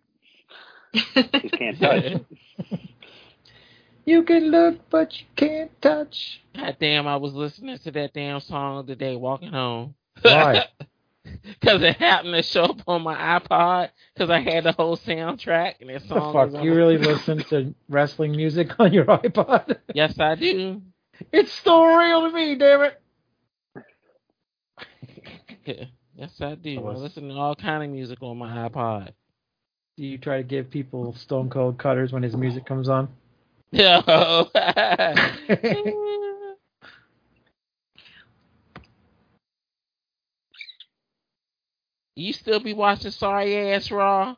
[0.94, 2.12] Just can't touch.
[4.04, 6.40] You can look, but you can't touch.
[6.54, 9.94] God damn, I was listening to that damn song today walking home.
[10.22, 10.66] Why?
[11.42, 15.76] Because it happened to show up on my iPod because I had the whole soundtrack
[15.80, 16.62] and that the song was fuck?
[16.62, 19.78] You really listen to wrestling music on your iPod?
[19.94, 20.82] Yes, I do.
[21.32, 23.00] It's still real to me, damn it.
[25.64, 26.76] Yeah, yes, I do.
[26.86, 29.12] I listen to all kind of music on my iPod.
[29.96, 33.08] Do you try to give people Stone Cold Cutters when his music comes on?
[33.74, 34.48] No.
[42.14, 44.36] you still be watching Sorry Ass Raw?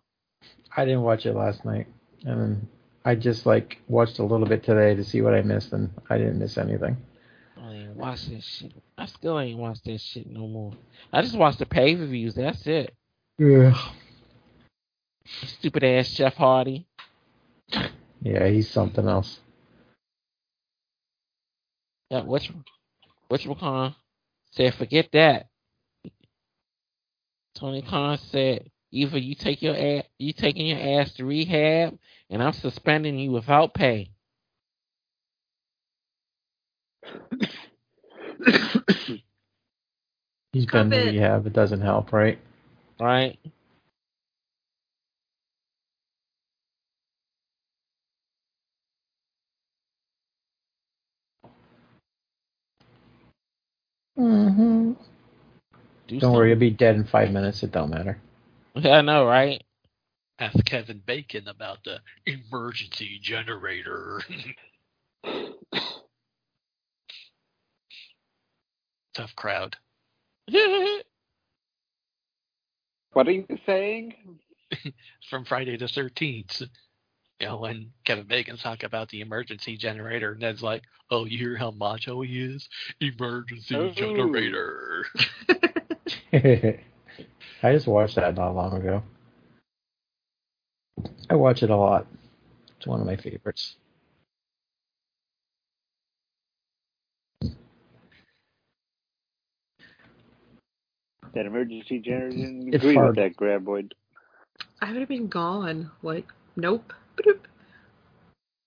[0.74, 1.86] I didn't watch it last night,
[2.24, 2.66] and then
[3.04, 6.16] I just like watched a little bit today to see what I missed, and I
[6.16, 6.96] didn't miss anything.
[7.60, 8.72] I ain't watch that shit.
[8.96, 10.72] I still ain't watch that shit no more.
[11.12, 12.36] I just watched the pay per views.
[12.36, 12.94] That's it.
[13.38, 13.78] Yeah.
[15.26, 16.86] Stupid ass Jeff Hardy.
[18.26, 19.38] Yeah, he's something else.
[22.10, 22.50] Yeah, which
[23.28, 23.94] which Khan
[24.50, 25.46] said, forget that.
[27.54, 31.96] Tony Khan said, either you take your ass, you taking your ass to rehab,
[32.28, 34.10] and I'm suspending you without pay.
[40.52, 41.46] He's been to rehab.
[41.46, 42.40] It doesn't help, right?
[42.98, 43.38] Right.
[54.18, 54.92] Mm-hmm.
[56.08, 57.62] Do Don't worry, you'll be dead in five minutes.
[57.62, 58.20] It don't matter.
[58.74, 58.92] something.
[58.92, 59.62] I know, right?
[60.38, 64.22] Ask Kevin Bacon about the emergency generator.
[69.14, 69.76] Tough crowd.
[73.12, 74.14] What are you saying?
[75.30, 76.68] From Friday the 13th.
[77.40, 81.56] You know, when Kevin Bacon's talking about the emergency generator, Ned's like, oh, you hear
[81.56, 82.66] how macho he is?
[83.00, 83.90] Emergency Oh.
[83.90, 85.04] generator.
[87.62, 89.02] I just watched that not long ago.
[91.28, 92.06] I watch it a lot.
[92.78, 93.76] It's one of my favorites.
[101.34, 103.08] That emergency generator didn't It's agree hard.
[103.08, 103.92] with that graboid.
[104.80, 105.90] I would have been gone.
[106.02, 106.94] Like, nope.
[107.16, 107.40] Bloop.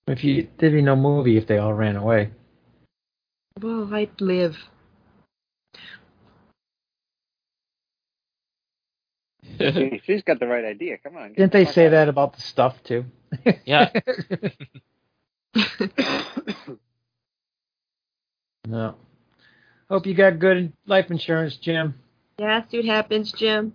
[0.06, 2.30] If you there'd be no movie if they all ran away.
[3.60, 4.56] Well, I'd live.
[9.58, 10.98] She- She's got the right idea.
[10.98, 11.34] Come on.
[11.34, 11.90] Didn't they say out.
[11.90, 13.04] that about the stuff too?
[13.64, 13.90] Yeah.
[18.66, 18.94] no.
[19.88, 21.94] Hope you got good life insurance, Jim.
[22.38, 23.74] yeah, see what happens, Jim.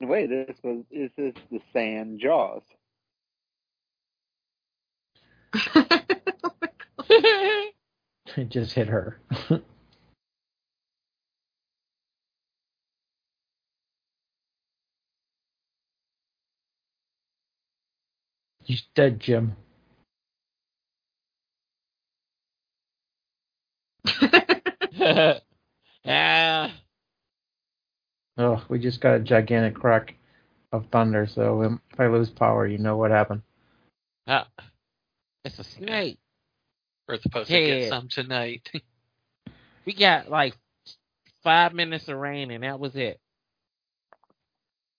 [0.00, 2.62] Wait, this was is this the sand jaws?
[8.36, 9.18] It just hit her.
[18.64, 19.56] He's dead, Jim.
[26.04, 26.70] yeah.
[28.38, 30.14] Oh, we just got a gigantic crack
[30.72, 33.42] of thunder, so um, if I lose power, you know what happened.
[34.26, 34.48] Ah,
[35.44, 36.18] it's a snake.
[37.08, 38.68] We're supposed to get some tonight.
[39.86, 40.56] We got like
[41.44, 43.20] five minutes of rain, and that was it.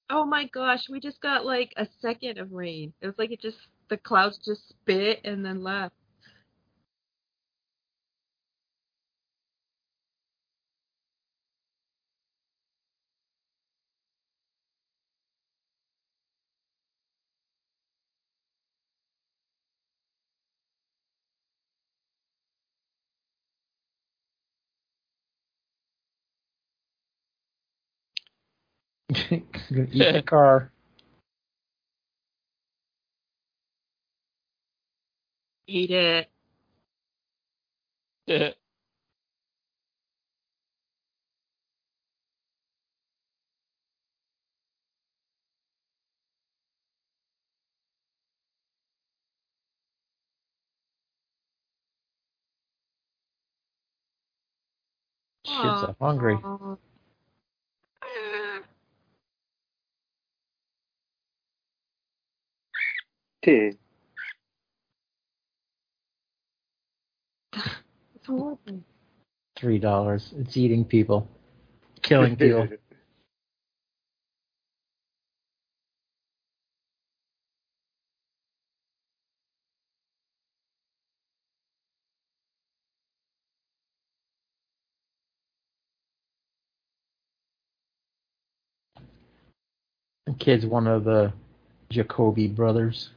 [0.09, 2.93] oh my gosh, we just got like a second of rain.
[3.01, 3.57] It was like it just
[3.89, 5.93] the clouds just spit and then left.
[29.09, 30.71] Eat the car.
[35.67, 36.29] Eat it.
[55.47, 56.37] Shit's are hungry.
[63.47, 63.51] Aw.
[63.51, 63.71] T.
[68.15, 68.83] It's horrible.
[69.57, 70.33] Three dollars.
[70.37, 71.27] It's eating people,
[72.01, 72.67] killing people.
[90.25, 91.31] The kid's one of the
[91.89, 93.11] Jacoby brothers.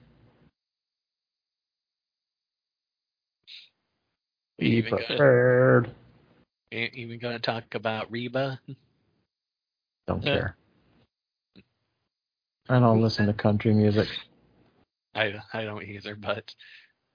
[4.60, 5.86] Be even gonna,
[6.70, 8.60] ain't even gonna talk about Reba.
[10.06, 10.56] Don't care.
[12.68, 14.08] I don't listen to country music.
[15.14, 16.54] I I don't either, but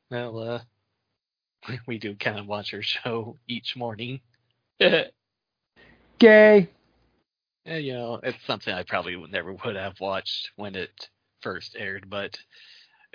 [0.09, 0.59] well, uh,
[1.87, 4.21] we do kind of watch her show each morning.
[6.19, 6.69] Gay.
[7.67, 11.09] And, you know, it's something I probably never would have watched when it
[11.41, 12.37] first aired, but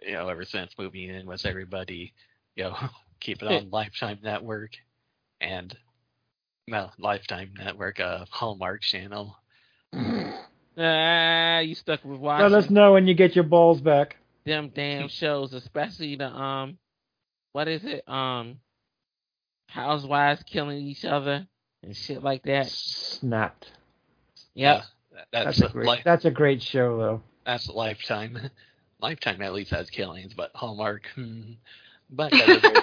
[0.02, 2.12] you know, ever since moving in with everybody,
[2.56, 2.76] you know,
[3.20, 4.70] keep it on Lifetime Network
[5.40, 5.76] and
[6.68, 9.36] well, Lifetime Network, uh, Hallmark Channel.
[10.78, 12.50] ah, you stuck with watching.
[12.50, 14.16] Let us know when you get your balls back.
[14.44, 16.78] them damn shows, especially the um,
[17.52, 18.08] what is it?
[18.08, 18.60] Um,
[19.66, 21.46] housewives killing each other
[21.82, 22.68] and shit like that.
[22.68, 23.70] Snapped.
[24.54, 24.76] Yep.
[24.76, 24.82] Uh,
[25.32, 25.88] that's That's a great.
[25.88, 27.22] li- That's a great show, though.
[27.44, 28.50] that's Lifetime.
[29.00, 31.52] Lifetime at least has killings, but Hallmark, hmm.
[32.10, 32.74] but that's a very,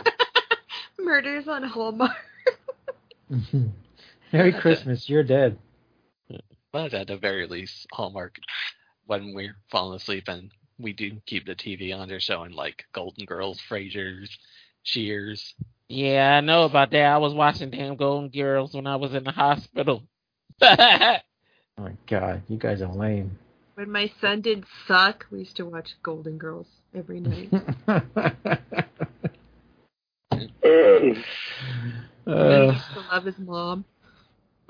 [0.99, 2.11] Murders on Hallmark.
[3.31, 3.67] Mm-hmm.
[4.31, 5.57] Merry Christmas, you're dead.
[6.71, 8.37] But at the very least, Hallmark,
[9.05, 13.25] when we're falling asleep and we do keep the TV on, they're showing like Golden
[13.25, 14.37] Girls, Frasier's,
[14.83, 15.53] Cheers.
[15.89, 17.05] Yeah, I know about that.
[17.05, 20.03] I was watching damn Golden Girls when I was in the hospital.
[21.79, 23.37] Oh my god, you guys are lame.
[23.75, 27.51] When my son did suck, we used to watch Golden Girls every night.
[30.39, 31.23] he
[32.27, 33.85] Uh, used to love his mom.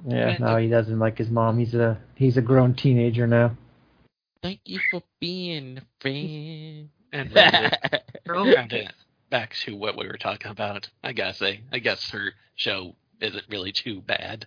[0.08, 1.58] yeah, no, he doesn't like his mom.
[1.58, 3.56] He's a he's a grown teenager now.
[4.44, 6.90] Thank you for being a friend.
[7.12, 8.88] And kind of
[9.30, 10.90] back to what we were talking about.
[11.04, 14.46] I gotta say, I guess her show isn't really too bad.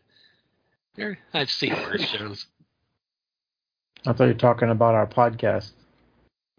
[0.95, 2.47] There- I've seen worse shows.
[4.07, 5.71] I thought you were talking about our podcast.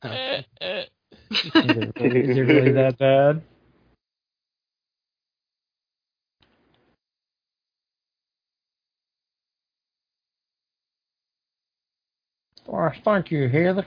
[0.03, 0.41] Uh,
[1.32, 3.41] Is it is it really that bad?
[12.74, 13.86] Oh, thank you, Heather.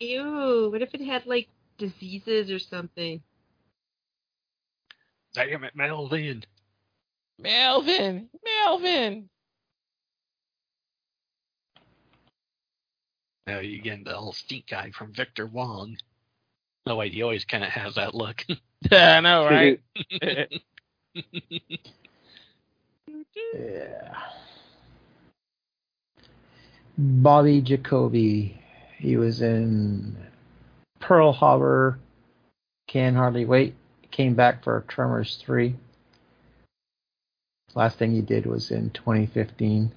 [0.00, 3.20] Ew, what if it had like diseases or something?
[5.34, 6.44] Damn it, Melvin.
[7.38, 9.28] Melvin, Melvin.
[13.46, 15.96] Now you get the old stink guy from Victor Wong.
[16.86, 18.44] No wait, he always kind of has that look.
[18.90, 19.80] yeah, I know, right?
[23.54, 24.14] Yeah.
[26.96, 28.60] Bobby Jacoby.
[28.98, 30.16] He was in
[31.00, 31.98] Pearl Harbor.
[32.88, 33.74] Can hardly wait.
[34.10, 35.76] Came back for Tremors 3.
[37.74, 39.92] Last thing he did was in 2015.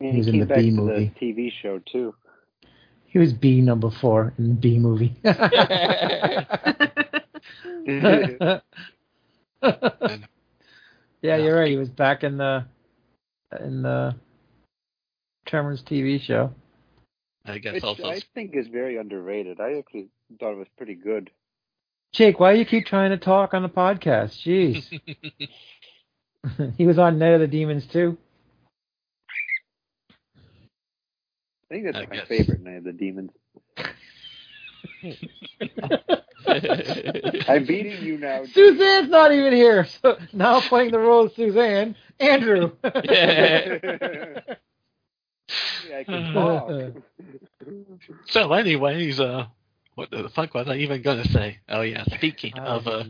[0.00, 1.12] And He was in the back B to movie.
[1.20, 2.14] The TV show too.
[3.06, 5.16] He was B number four in the B movie.
[11.22, 11.70] yeah, you're right.
[11.70, 12.64] He was back in the
[13.58, 14.14] in the
[15.46, 16.52] Tremors TV show.
[17.44, 19.60] I guess Which also I think is very underrated.
[19.60, 20.08] I actually
[20.38, 21.30] thought it was pretty good.
[22.12, 24.44] Jake, why do you keep trying to talk on the podcast?
[24.44, 24.84] Jeez.
[26.76, 28.16] he was on Night of the Demons too.
[31.70, 32.28] I think that's I my guess.
[32.28, 33.30] favorite Night of the Demons.
[37.48, 38.44] I'm beating you now.
[38.44, 42.72] Suzanne's not even here, so now playing the role of Suzanne, Andrew.
[43.04, 43.72] yeah,
[45.96, 46.70] I can talk.
[48.26, 49.46] So, anyways, uh,
[49.94, 51.58] what the fuck was I even gonna say?
[51.68, 53.04] Oh yeah, speaking I of don't uh,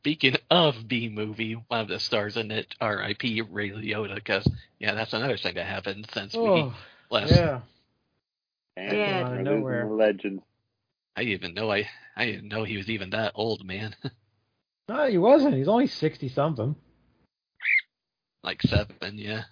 [0.00, 3.40] speaking of B movie, one of the stars in it, R.I.P.
[3.42, 4.46] Ray Liotta, because
[4.78, 6.48] yeah, that's another thing that happened since Oh, we
[7.10, 7.30] last.
[7.30, 7.60] yeah.
[8.76, 9.04] And Yeah.
[9.04, 9.82] brothers and nowhere.
[9.82, 10.42] Legends.
[11.16, 13.94] I didn't even know I I didn't know he was even that old, man.
[14.86, 15.54] No, he wasn't.
[15.54, 16.76] He's only sixty something.
[18.42, 19.44] like seven, yeah.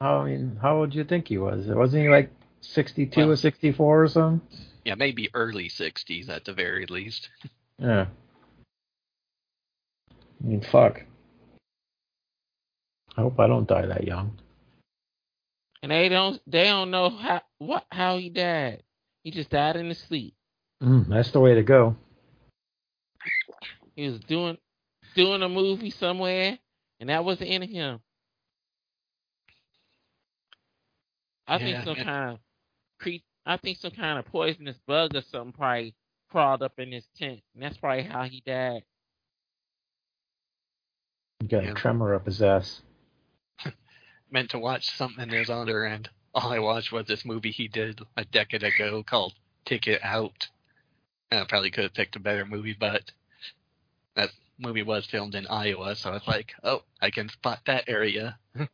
[0.00, 1.66] I mean, how old do you think he was?
[1.66, 2.30] Wasn't he like
[2.60, 4.40] sixty-two Well- or sixty-four or something?
[4.84, 7.28] Yeah, maybe early sixties at the very least.
[7.80, 8.06] Yeah.
[10.12, 11.02] I mean, fuck.
[13.16, 14.38] I hope I don't die that young.
[15.82, 18.84] and they don't they don't know how what how he died.
[19.24, 20.34] He just died in his sleep.
[20.82, 21.96] Mm, that's the way to go.
[23.96, 24.56] He was doing
[25.14, 26.58] doing a movie somewhere,
[27.00, 28.00] and that was the end of him.
[31.46, 32.38] I think some and- kind of
[33.00, 35.94] cre- I think some kind of poisonous bug or something probably
[36.30, 38.84] crawled up in his tent, and that's probably how he died.
[41.42, 41.70] You got Yeah.
[41.72, 42.82] a tremor up his ass.
[44.30, 46.08] Meant to watch something in his other end.
[46.34, 50.48] All I watched was this movie he did a decade ago called Ticket Out.
[51.32, 53.02] I probably could have picked a better movie, but
[54.16, 58.38] that movie was filmed in Iowa, so it's like, oh, I can spot that area.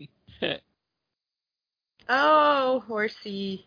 [2.09, 3.67] Oh, horsey.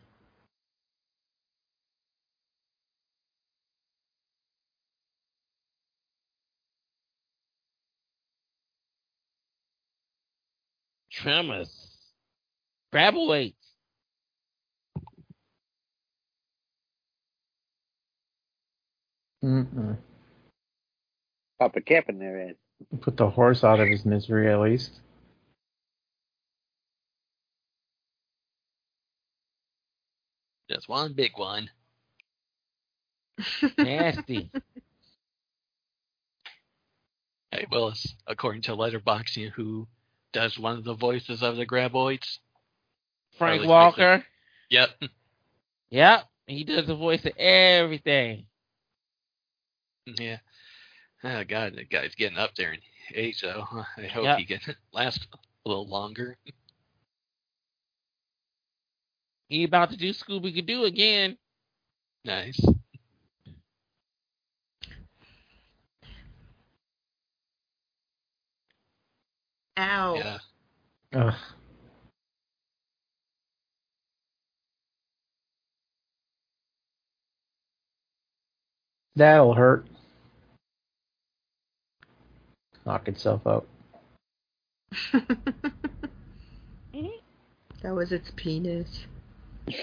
[11.12, 11.70] Tremors.
[12.94, 13.54] Graboids.
[19.44, 19.98] Mm-mm.
[21.60, 22.56] Pop a cap in their ass.
[23.02, 24.92] Put the horse out of his misery at least.
[30.70, 31.70] Just one big one.
[33.78, 34.52] Nasty.
[37.52, 39.88] Hey, Willis, according to Letterboxd, who
[40.34, 42.38] does one of the voices of the Graboids?
[43.38, 44.24] Frank Welker.
[44.70, 44.90] Yep.
[45.92, 46.26] Yep.
[46.46, 48.46] He does the voice of everything.
[50.18, 50.38] Yeah.
[51.24, 52.80] Oh God, the guy's getting up there in
[53.14, 53.66] age, so
[53.98, 54.38] I hope Yep.
[54.40, 54.60] he can
[54.94, 56.38] last a little longer.
[59.50, 61.38] He about to do Scooby Doo again.
[62.24, 62.60] Nice.
[69.78, 70.16] Ow.
[70.16, 70.38] Yeah.
[71.14, 71.34] Ugh.
[79.16, 79.89] That'll hurt.
[82.90, 83.68] Knock itself out.
[87.84, 89.06] that was its penis.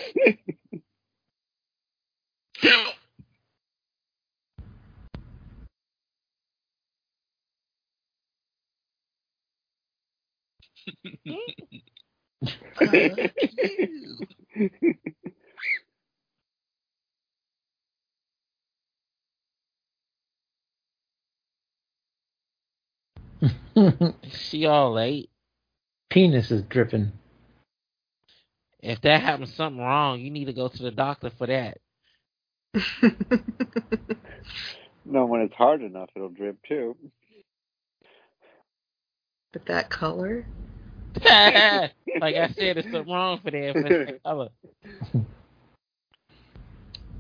[24.31, 25.31] she all late.
[26.11, 27.13] Penis is dripping.
[28.81, 31.79] If that happens something wrong, you need to go to the doctor for that.
[35.09, 36.97] No, when it's hard enough, it'll drip too.
[39.53, 40.45] But that color?
[41.25, 43.73] like I said, it's something wrong for that.
[43.75, 44.49] But it's the color.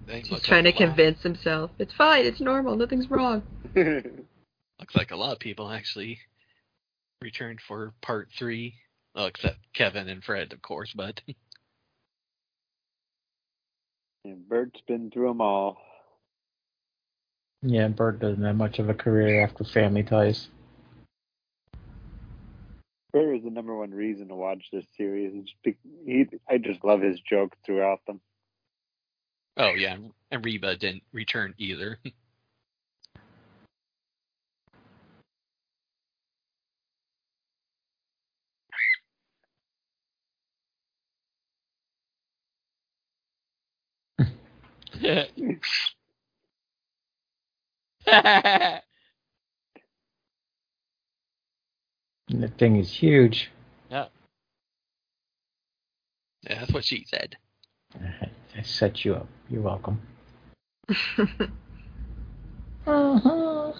[0.08, 1.70] He's trying to like a lot- convince himself.
[1.78, 3.42] It's fine, it's normal, nothing's wrong.
[4.86, 6.20] Looks like a lot of people actually
[7.20, 8.74] returned for part three.
[9.16, 11.20] Well, except Kevin and Fred, of course, but
[14.24, 15.76] and Bert's been through them all.
[17.62, 20.50] Yeah, Bert doesn't have much of a career after Family Ties.
[23.12, 25.32] Bert is the number one reason to watch this series.
[25.64, 25.76] It's
[26.06, 28.20] he, I just love his jokes throughout them.
[29.56, 31.98] oh yeah, and- and Reba didn't return either.
[52.28, 53.50] And the thing is huge.
[53.90, 54.10] yep.
[56.42, 57.36] Yeah, that's what she said.
[57.94, 59.28] I set you up.
[59.48, 60.00] You're welcome.
[62.86, 63.72] Uh-huh.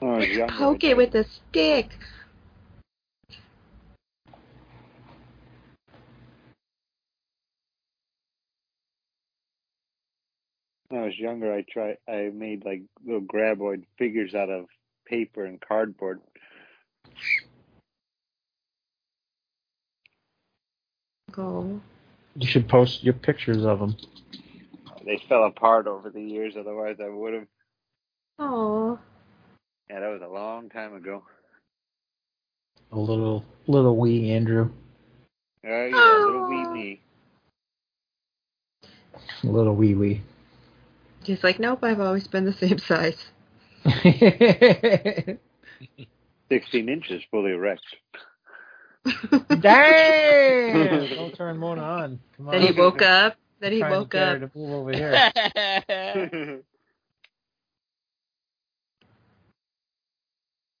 [0.00, 1.90] When I Poke it with a stick.
[10.90, 11.98] When I was younger, I tried.
[12.08, 14.66] I made like little graboid figures out of
[15.06, 16.20] paper and cardboard.
[21.38, 21.80] Oh.
[22.34, 23.96] You should post your pictures of them.
[25.04, 26.54] They fell apart over the years.
[26.58, 27.46] Otherwise, I would have.
[28.40, 28.98] Oh.
[29.88, 31.22] Yeah, that was a long time ago.
[32.90, 34.70] A little little wee Andrew.
[35.64, 37.00] Oh yeah, little wee me.
[39.44, 40.22] A little wee wee.
[41.22, 43.26] He's like, nope, I've always been the same size.
[46.48, 47.84] Sixteen inches, fully erect.
[49.60, 51.08] Damn!
[51.14, 52.20] Don't turn Mona on.
[52.36, 52.52] Come on.
[52.52, 53.36] Then he woke up.
[53.60, 54.40] Then he woke up.
[54.40, 55.12] to move over here.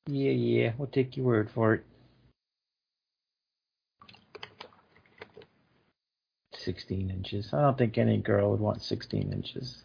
[0.06, 0.72] yeah, yeah.
[0.76, 1.84] We'll take your word for it.
[6.54, 7.54] Sixteen inches.
[7.54, 9.82] I don't think any girl would want sixteen inches.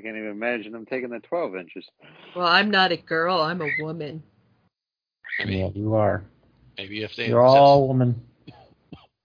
[0.00, 1.86] I can't even imagine them taking the twelve inches.
[2.34, 3.38] Well, I'm not a girl.
[3.38, 4.22] I'm a woman.
[5.38, 6.24] Maybe, Yeah, you are.
[6.78, 8.18] maybe if they You're just, all woman.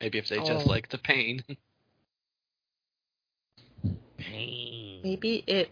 [0.01, 0.45] maybe if they Oh.
[0.45, 1.41] just like the pain.
[4.17, 4.99] Pain.
[5.01, 5.71] Maybe it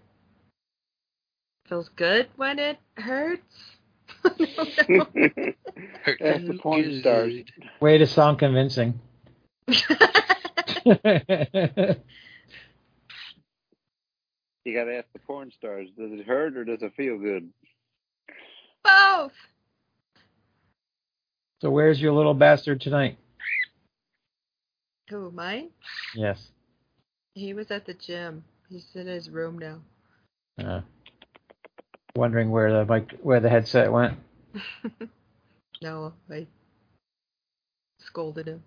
[1.68, 3.76] feels good when it hurts.
[4.24, 4.30] I
[4.88, 5.54] don't know.
[6.06, 7.34] Hurt That's the too porn stars.
[7.82, 9.02] Way to sound convincing.
[14.66, 17.50] You gotta ask the porn stars, does it hurt or does it feel good?
[18.84, 19.34] Both.
[21.62, 23.18] so where's your little bastard tonight?
[25.10, 25.70] Who, mine?
[26.16, 26.48] Yes.
[27.34, 28.44] He was at the gym.
[28.70, 29.80] He's in his room now.
[30.64, 30.82] Uh,
[32.16, 34.18] wondering where the mic, where the headset went.
[35.82, 36.48] no, I
[38.00, 38.64] scolded him.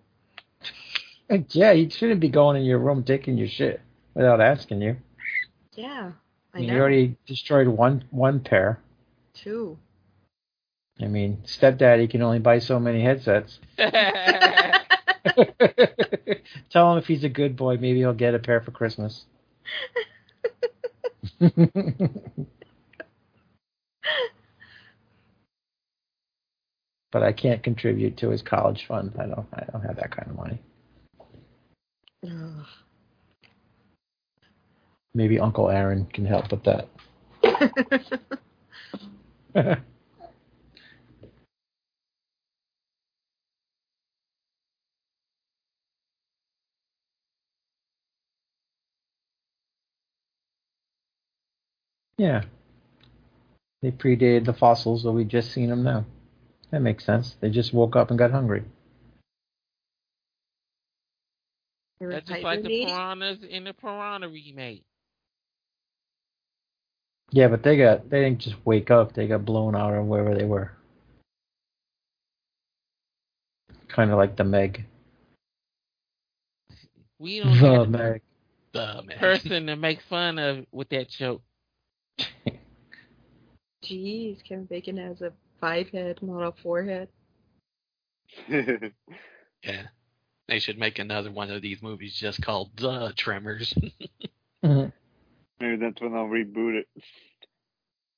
[1.50, 3.80] Yeah, you shouldn't be going in your room taking your shit
[4.14, 4.96] without asking you.
[5.76, 6.12] Yeah,
[6.54, 6.78] I you know.
[6.78, 8.80] already destroyed one one pair.
[9.34, 9.78] Two.
[11.00, 13.60] I mean, stepdaddy can only buy so many headsets.
[16.70, 19.26] Tell him if he's a good boy, maybe he'll get a pair for Christmas.
[27.12, 29.12] but I can't contribute to his college fund.
[29.18, 29.46] I don't.
[29.52, 30.60] I don't have that kind of money.
[35.16, 35.22] Ugh.
[35.22, 36.88] Maybe Uncle Aaron can help with that.
[52.18, 52.42] yeah.
[53.82, 56.04] They predated the fossils, so we just seen them now.
[56.70, 57.36] That makes sense.
[57.40, 58.64] They just woke up and got hungry.
[62.00, 64.84] That's just like the piranhas in the piranha remake.
[67.30, 69.12] Yeah, but they got they didn't just wake up.
[69.12, 70.72] They got blown out of wherever they were.
[73.88, 74.84] Kind of like the Meg.
[77.18, 78.22] We don't The have Meg.
[78.72, 79.18] The man.
[79.18, 81.42] person to make fun of with that joke.
[83.84, 87.08] Jeez, Kevin Bacon has a five head, not a four head.
[89.62, 89.82] Yeah.
[90.48, 93.74] They should make another one of these movies just called The Tremors.
[94.64, 94.92] Mhm.
[95.60, 96.86] Maybe that's when they'll reboot it.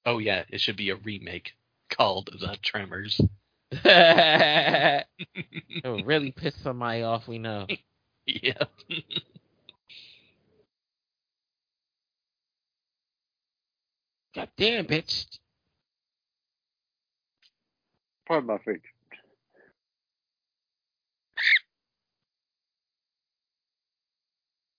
[0.04, 1.52] oh yeah, it should be a remake
[1.90, 3.20] called The Tremors.
[3.70, 5.04] it
[5.84, 7.66] would really piss somebody off, we know.
[8.26, 8.64] yeah.
[14.34, 15.26] God damn, bitch.
[18.26, 18.82] Pardon my French.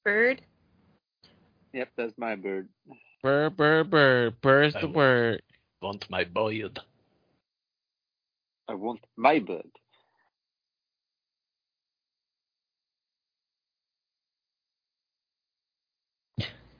[0.05, 0.41] Bird?
[1.73, 2.67] Yep, that's my bird.
[3.21, 4.41] Bird, bird, bird.
[4.41, 4.91] Bird's the Oh.
[4.91, 5.41] word.
[5.81, 6.79] Want my bird.
[8.67, 9.69] I want my bird.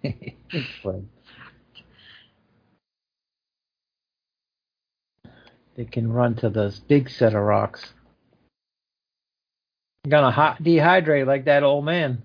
[0.04, 1.10] It's fun.
[5.76, 7.94] They can run to those big set of rocks.
[10.04, 12.22] You're gonna hot dehydrate like that old man.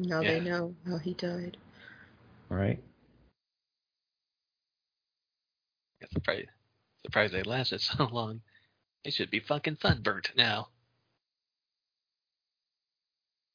[0.00, 0.30] Now Yeah.
[0.30, 1.56] they know how he died.
[2.48, 2.82] Right.
[6.12, 6.48] Surprised,
[7.04, 8.40] surprised they lasted so long.
[9.04, 10.68] They should be fucking sunburnt now.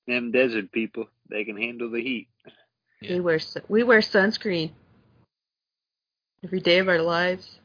[0.07, 2.27] Them desert people, they can handle the heat.
[2.99, 3.13] Yeah.
[3.13, 3.39] We wear
[3.69, 4.73] we wear sunscreen
[6.43, 7.59] every day of our lives.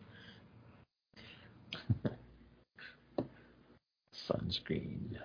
[4.15, 5.19] Sunscreen.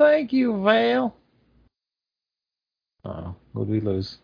[0.00, 1.14] Thank you, Vale.
[3.04, 4.16] Oh, what did we lose?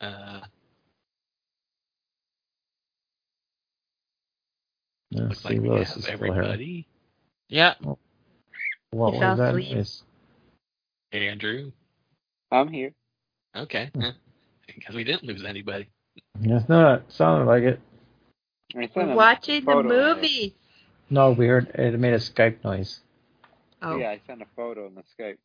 [0.00, 0.40] Uh,
[5.12, 6.26] No, looks like we Willis have is still here.
[6.32, 6.86] everybody.
[7.48, 7.74] Yeah.
[8.90, 9.54] What was fell that?
[9.54, 9.76] asleep.
[9.76, 10.02] noise?
[11.12, 11.70] Andrew.
[12.50, 12.92] I'm here.
[13.56, 13.90] Okay.
[13.94, 14.08] Hmm.
[14.66, 15.88] Because we didn't lose anybody.
[16.42, 17.12] It's not.
[17.12, 17.80] Sounded like it.
[18.74, 20.56] We're watching the the- movie.
[21.10, 23.00] No, we heard it made a Skype noise.
[23.82, 25.38] Oh, Yeah, I sent a photo in the Skype.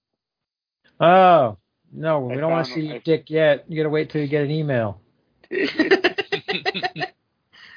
[0.99, 1.57] Oh
[1.91, 3.65] no, we I don't want to see your I- dick yet.
[3.67, 5.01] You gotta wait till you get an email.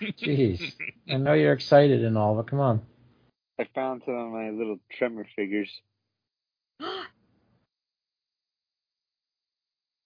[0.03, 0.75] Jeez,
[1.11, 2.83] I know you're excited and all, but come on.
[3.59, 5.71] I found some of my little tremor figures.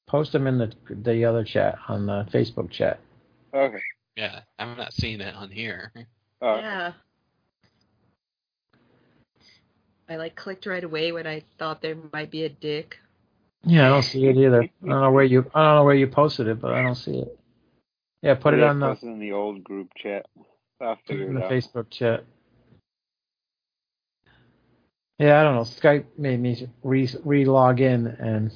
[0.06, 3.00] Post them in the the other chat on the Facebook chat.
[3.54, 3.80] Okay.
[4.16, 5.92] yeah, I'm not seeing it on here.
[6.42, 6.92] Uh, yeah.
[10.12, 12.98] I like clicked right away when I thought there might be a dick.
[13.64, 14.62] Yeah, I don't see it either.
[14.62, 16.96] I don't know where you I don't know where you posted it, but I don't
[16.96, 17.38] see it.
[18.20, 20.26] Yeah, put it on the posted in the old group chat.
[20.80, 21.50] I'll figure in it the out.
[21.50, 22.24] Facebook chat.
[25.18, 25.62] Yeah, I don't know.
[25.62, 28.52] Skype made me re re log in, and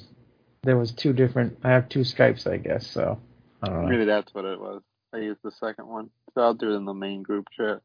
[0.63, 1.57] there was two different.
[1.63, 2.85] I have two Skypes, I guess.
[2.85, 3.19] So
[3.63, 3.89] I don't know.
[3.89, 4.83] Maybe that's what it was.
[5.13, 6.11] I used the second one.
[6.35, 7.81] So I'll do it in the main group chat.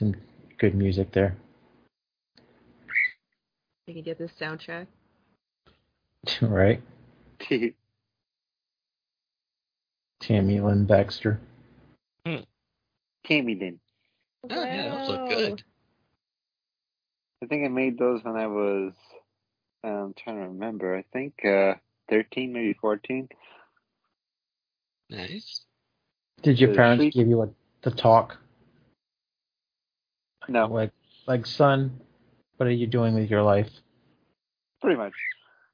[0.00, 0.14] Some
[0.56, 1.36] good music there.
[3.86, 4.86] I can get this soundtrack.
[6.40, 6.80] right?
[10.22, 11.38] Tammy Lynn Baxter.
[13.26, 13.78] Tammy did.
[14.48, 15.62] Oh, yeah, those look good.
[17.42, 18.92] I think I made those when I was.
[19.84, 20.96] I'm trying to remember.
[20.96, 21.74] I think uh,
[22.08, 23.28] 13, maybe 14.
[25.10, 25.60] Nice.
[26.42, 27.50] Did your The parents treat- give you a,
[27.82, 28.38] the talk?
[30.50, 30.90] No, Like,
[31.26, 32.00] like, son,
[32.56, 33.70] what are you doing with your life?
[34.82, 35.12] pretty much.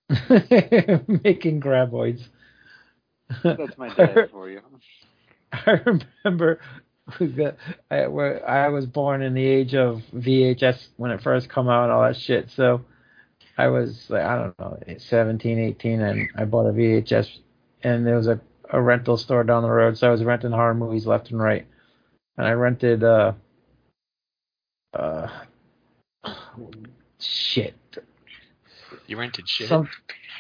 [1.25, 2.27] Making graboids.
[3.43, 4.61] That's my dad for you.
[5.53, 5.81] I
[6.25, 6.61] remember
[7.21, 7.57] that
[7.91, 11.93] I, I was born in the age of VHS when it first come out and
[11.93, 12.51] all that shit.
[12.51, 12.85] So
[13.57, 17.29] I was like, I don't know, 17, 18, and I bought a VHS,
[17.83, 20.75] and there was a, a rental store down the road, so I was renting horror
[20.75, 21.67] movies left and right.
[22.37, 23.33] And I rented, uh,
[24.97, 25.29] uh,
[27.21, 27.75] shit.
[29.07, 29.69] You rented shit.
[29.69, 29.89] Some,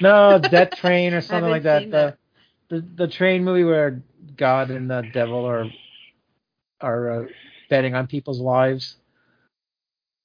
[0.01, 1.83] no, Death Train or something like that.
[1.83, 2.17] seen The,
[2.69, 4.03] the the train movie where
[4.37, 5.67] God and the devil are
[6.81, 7.27] are uh,
[7.71, 8.97] betting on people's lives,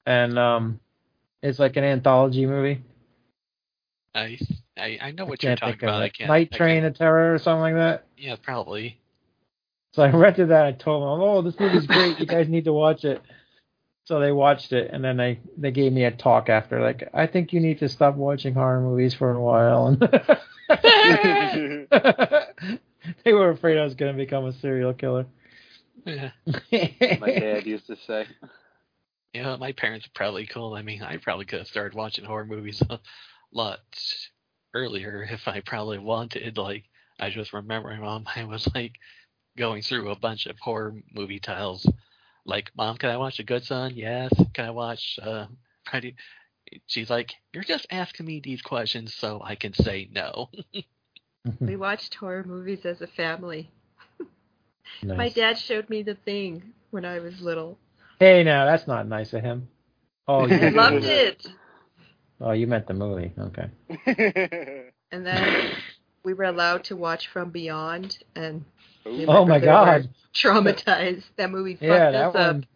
[0.05, 0.79] and um,
[1.43, 2.81] it's like an anthology movie.
[4.15, 4.37] I,
[4.77, 6.01] I I know I what you're talking about.
[6.01, 6.27] I can't.
[6.29, 8.05] Night I Train can't- of Terror or something like that.
[8.17, 8.99] Yeah, probably.
[9.93, 10.65] So I rented that.
[10.65, 12.19] I told them, "Oh, this movie's great.
[12.19, 13.21] You guys need to watch it."
[14.05, 17.27] So they watched it, and then they they gave me a talk after, like, "I
[17.27, 19.99] think you need to stop watching horror movies for a while." And
[23.23, 25.25] they were afraid I was going to become a serial killer.
[26.05, 26.31] Yeah.
[27.19, 28.25] My dad used to say.
[29.33, 30.73] Yeah, my parents are probably cool.
[30.73, 32.99] I mean, I probably could have started watching horror movies a
[33.53, 33.79] lot
[34.73, 36.57] earlier if I probably wanted.
[36.57, 36.83] Like,
[37.17, 38.91] I just remember my mom, I was like
[39.57, 41.87] going through a bunch of horror movie titles.
[42.45, 43.93] Like, Mom, can I watch The Good Son?
[43.95, 44.31] Yes.
[44.53, 45.45] Can I watch uh,
[45.89, 46.15] Friday?
[46.87, 50.49] She's like, You're just asking me these questions so I can say no.
[51.59, 53.71] We watched horror movies as a family.
[55.03, 57.77] My dad showed me the thing when I was little.
[58.19, 59.67] Hey, now that's not nice of him.
[60.27, 61.47] Oh, you I loved it.
[62.39, 63.33] Oh, you meant the movie.
[63.37, 64.91] Okay.
[65.11, 65.71] And then
[66.23, 68.63] we were allowed to watch From Beyond, and
[69.05, 70.09] me Oh my God.
[70.33, 71.23] traumatized.
[71.37, 72.53] That movie fucked Yeah, us that up.
[72.53, 72.67] one.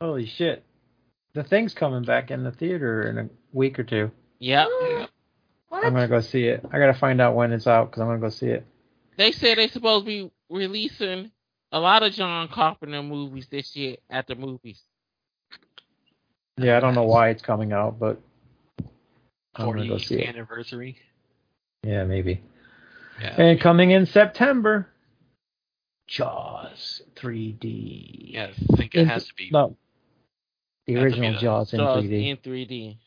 [0.00, 0.64] Holy shit!
[1.34, 4.10] The thing's coming back in the theater in a week or two.
[4.40, 4.68] Yep.
[5.68, 5.86] What?
[5.86, 6.62] I'm gonna go see it.
[6.70, 8.66] I gotta find out when it's out because I'm gonna go see it.
[9.16, 11.30] They said they're supposed to be releasing
[11.72, 14.82] a lot of John Carpenter movies this year at the movies.
[16.58, 18.20] Yeah, I don't know why it's coming out, but
[19.54, 20.28] I'm gonna go see it.
[20.28, 20.98] anniversary.
[21.84, 22.42] Yeah, maybe.
[23.20, 23.40] Yeah.
[23.40, 24.88] And coming in September,
[26.08, 28.32] Jaws 3D.
[28.32, 29.50] Yeah, I think it In- has to be.
[29.52, 29.76] No,
[30.86, 32.28] the original be the- Jaws in Jaws 3D.
[32.30, 32.98] in 3D.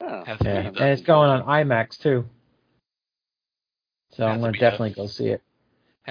[0.00, 0.24] Oh.
[0.24, 2.28] Has Yeah, be and it's going on IMAX too.
[4.12, 5.42] So I'm gonna definitely go see it.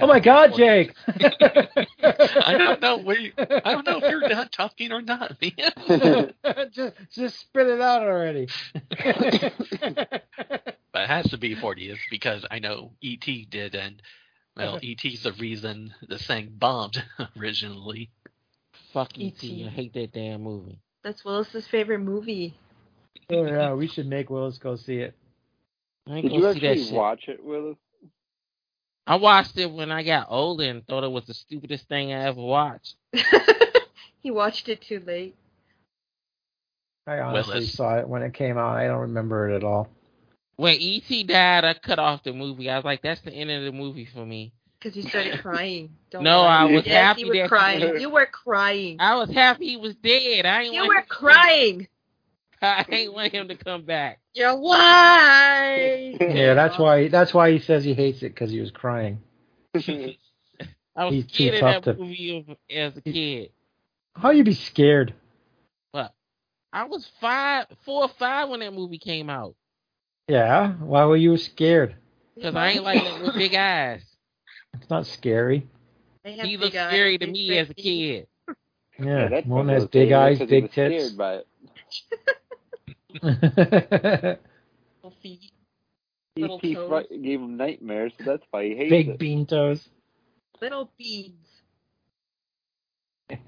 [0.00, 0.94] Oh my God, Jake!
[1.08, 2.98] I don't know.
[2.98, 6.32] Wait, I don't know if you're not talking or not, man.
[6.70, 8.48] just, just spit it out already.
[10.98, 13.46] But it has to be 40th because I know E.T.
[13.52, 14.02] did, and
[14.56, 17.00] well, E.T.'s the reason the thing bombed
[17.38, 18.10] originally.
[18.92, 19.46] Fuck E.T..
[19.46, 19.64] E.T.
[19.64, 20.80] I hate that damn movie.
[21.04, 22.58] That's Willis's favorite movie.
[23.30, 25.14] oh yeah, we should make Willis go see it.
[26.10, 27.76] I Did you gonna see that actually watch it, Willis?
[29.06, 32.24] I watched it when I got older and thought it was the stupidest thing I
[32.24, 32.96] ever watched.
[34.18, 35.36] he watched it too late.
[37.06, 37.72] I honestly Willis.
[37.72, 38.74] saw it when it came out.
[38.74, 39.88] I don't remember it at all.
[40.58, 41.22] When E.T.
[41.22, 42.68] died, I cut off the movie.
[42.68, 44.52] I was like, that's the end of the movie for me.
[44.80, 45.90] Because you started crying.
[46.10, 46.62] Don't No, lie.
[46.62, 48.00] I was yes, happy you were that- crying.
[48.00, 48.96] You were crying.
[48.98, 50.46] I was happy he was dead.
[50.46, 51.88] I ain't You want were him- crying.
[52.62, 54.18] I ain't want him to come back.
[54.34, 56.16] You're why?
[56.20, 57.06] Yeah, that's why.
[57.06, 59.20] That's why he says he hates it because he was crying.
[59.76, 63.50] I was He's scared of that to- movie as a kid.
[64.16, 65.14] How you be scared?
[65.92, 66.12] But
[66.72, 69.54] I was five, four or five when that movie came out.
[70.28, 70.72] Yeah.
[70.74, 71.96] Why were you scared?
[72.34, 74.02] Because I ain't like that with big eyes.
[74.74, 75.66] It's not scary.
[76.24, 78.26] He big looked eyes, scary to me as a kid.
[78.98, 79.28] Yeah.
[79.28, 80.94] that's One has big eyes, eyes, 'cause he big was tits.
[81.14, 81.46] Scared by it.
[85.02, 85.50] Little feet.
[86.36, 86.42] E.T.
[86.42, 87.06] Little toes.
[87.08, 89.18] fri- gave him nightmares, so that's why he hates big it.
[89.18, 89.88] bean toes.
[90.60, 91.48] Little beads.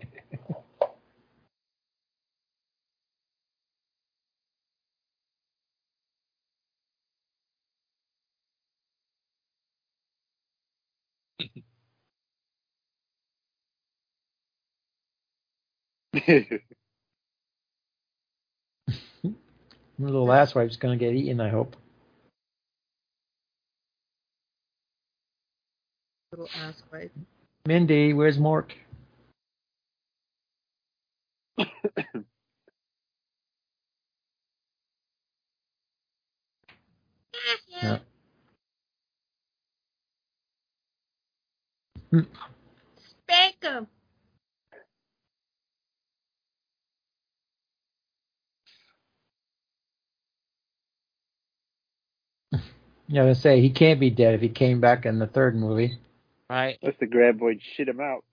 [16.12, 16.60] The
[19.98, 21.40] last wife's gonna get eaten.
[21.40, 21.76] I hope.
[26.32, 27.12] Little ass wipe.
[27.66, 28.72] Mindy, where's Mork?
[37.82, 37.98] Yeah.
[42.12, 43.86] Spank him.
[53.10, 55.26] Yeah, I was gonna say he can't be dead if he came back in the
[55.26, 55.98] third movie.
[56.48, 56.78] Right.
[56.80, 58.24] Unless the graboid shit him out.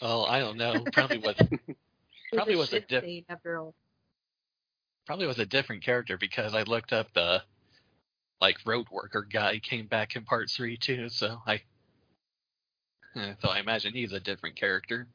[0.00, 0.84] Oh, I don't know.
[0.92, 1.34] Probably was
[2.32, 3.24] probably was a shit diff- stain
[5.06, 7.42] probably was a different character because I looked up the
[8.40, 11.08] like road worker guy came back in part three too.
[11.08, 11.62] So I
[13.16, 15.08] eh, so I imagine he's a different character.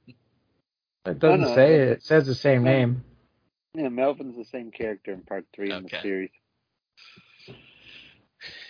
[1.06, 1.56] It doesn't no.
[1.56, 1.88] say it.
[1.90, 3.06] It says the same name.
[3.74, 6.32] Yeah, Melvin's the same character in part three in the series.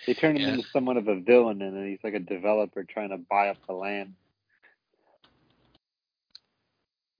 [0.07, 0.49] They turned him Yeah.
[0.49, 3.57] into somewhat of a villain, and then he's like a developer trying to buy up
[3.67, 4.15] the land.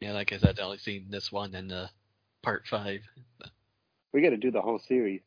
[0.01, 1.87] Yeah, like I said, I only seen this one in uh,
[2.43, 3.01] part five.
[4.13, 5.21] We got to do the whole series.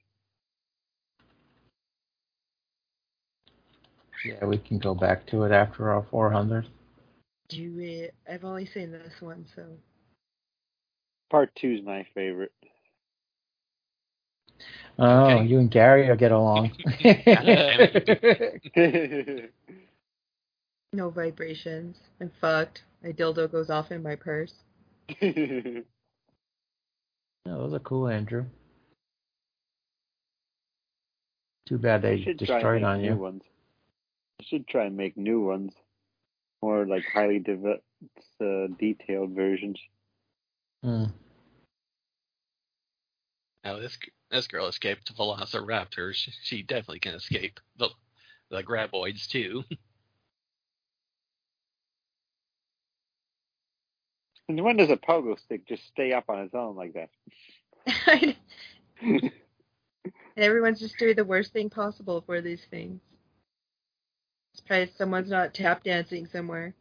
[4.25, 6.67] Yeah, we can go back to it after our 400.
[7.51, 8.15] Do it.
[8.31, 9.63] I've only seen this one, so
[11.31, 12.53] Part two's my favorite.
[14.99, 15.47] Oh, Okay.
[15.47, 16.71] you and Gary will get along.
[20.93, 21.97] no vibrations.
[22.21, 22.83] I'm fucked.
[23.03, 24.55] My dildo goes off in my purse.
[27.47, 28.47] Yeah, those are cool, Andrew.
[31.67, 33.17] Too bad they should try and destroyed make on new you.
[33.17, 33.43] ones.
[34.39, 35.75] They should try and make new ones,
[36.63, 37.85] more like highly developed,
[38.41, 39.79] uh, detailed versions.
[40.83, 41.05] Hmm.
[43.63, 43.99] Now this
[44.35, 46.13] this girl escaped the Velociraptor.
[46.15, 47.89] She, she definitely can escape the
[48.51, 49.65] the graboids too.
[54.47, 58.37] And when does a pogo stick just stay up on its own like that?
[60.37, 63.01] And everyone's just doing the worst thing possible for these things.
[64.55, 66.75] Surprised someone's not tap dancing somewhere.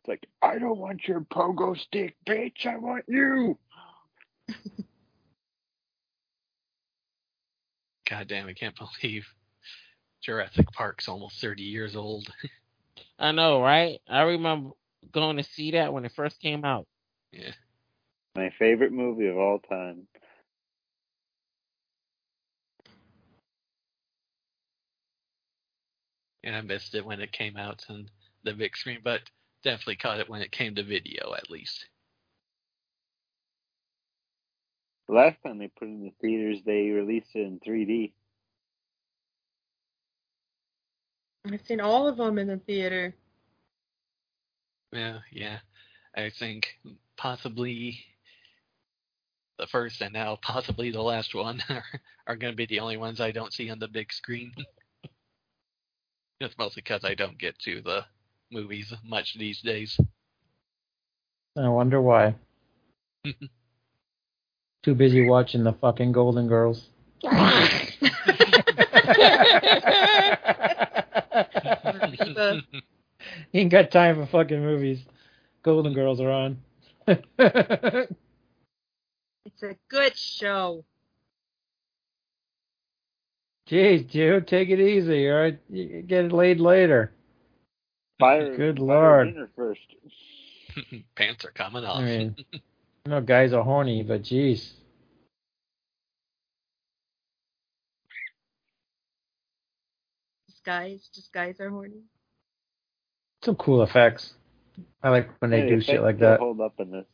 [0.00, 2.66] It's like, I don't want your pogo stick, bitch.
[2.66, 3.58] I want you.
[8.08, 9.26] God damn, I can't believe
[10.22, 12.28] Jurassic Park's almost 30 years old.
[13.18, 14.00] I know, right?
[14.08, 14.70] I remember
[15.12, 16.86] going to see that when it first came out.
[17.32, 17.52] yeah.
[18.36, 20.06] My favorite movie of all time.
[26.44, 28.08] And I missed it when it came out on
[28.44, 29.20] the big screen, but
[29.64, 31.86] definitely caught it when it came to video at least.
[34.95, 38.12] The last time they put it in the theaters, they released it in 3D.
[41.52, 43.14] I've seen all of them in the theater.
[44.92, 45.58] Yeah, yeah.
[46.16, 46.66] I think
[47.16, 47.98] possibly
[49.58, 51.84] the first and now possibly the last one are,
[52.26, 54.52] are going to be the only ones I don't see on the big screen.
[56.38, 58.04] It's mostly because I don't get to the
[58.52, 59.98] movies much these days.
[61.56, 62.34] I wonder why.
[64.86, 66.86] Too busy watching the fucking Golden Girls.
[72.04, 72.62] Reba.
[73.50, 75.00] He ain't got time for fucking movies.
[75.64, 76.58] Golden Girls are on.
[79.48, 80.84] It's a good show.
[83.68, 85.58] Jeez, Jude, take it easy, all right?
[85.68, 87.10] You get laid later.
[88.20, 88.86] Fire, Good fire
[89.26, 89.48] lord.
[89.56, 89.80] first.
[91.16, 91.98] Pants are coming off.
[91.98, 92.36] I mean,
[93.06, 94.72] I know guys are horny, but jeez.
[100.66, 102.02] Just guys, just guys are horny.
[103.44, 104.34] Some cool effects.
[105.00, 106.40] I like when they Yeah, do shit like that.
[106.40, 107.06] Hold up in this.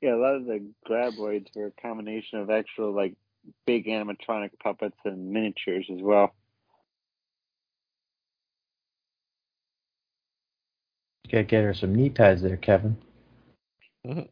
[0.00, 3.14] Yeah, a lot of the graboids were a combination of actual like
[3.66, 6.32] big animatronic puppets and miniatures as well.
[11.28, 12.96] Gotta get her some knee pads there, Kevin.
[14.06, 14.28] Mhm.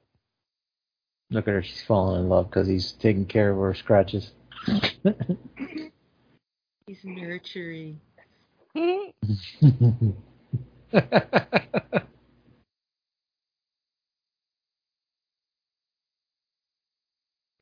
[1.30, 4.30] Look at her, she's falling in love because he's taking care of her scratches.
[6.86, 8.00] He's nurturing.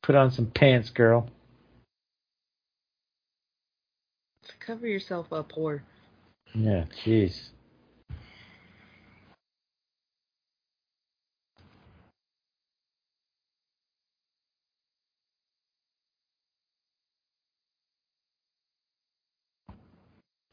[0.03, 1.27] Put on some pants, girl.
[4.59, 5.81] Cover yourself up, whore.
[6.53, 7.49] Yeah, jeez.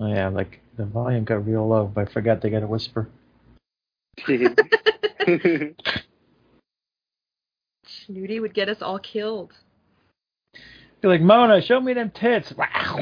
[0.03, 3.09] Oh yeah, like the volume got real low, but I forgot they got a whisper.
[7.87, 9.53] Snooty would get us all killed.
[11.01, 12.53] Be like, Mona, show me them tits.
[12.59, 12.99] Wow.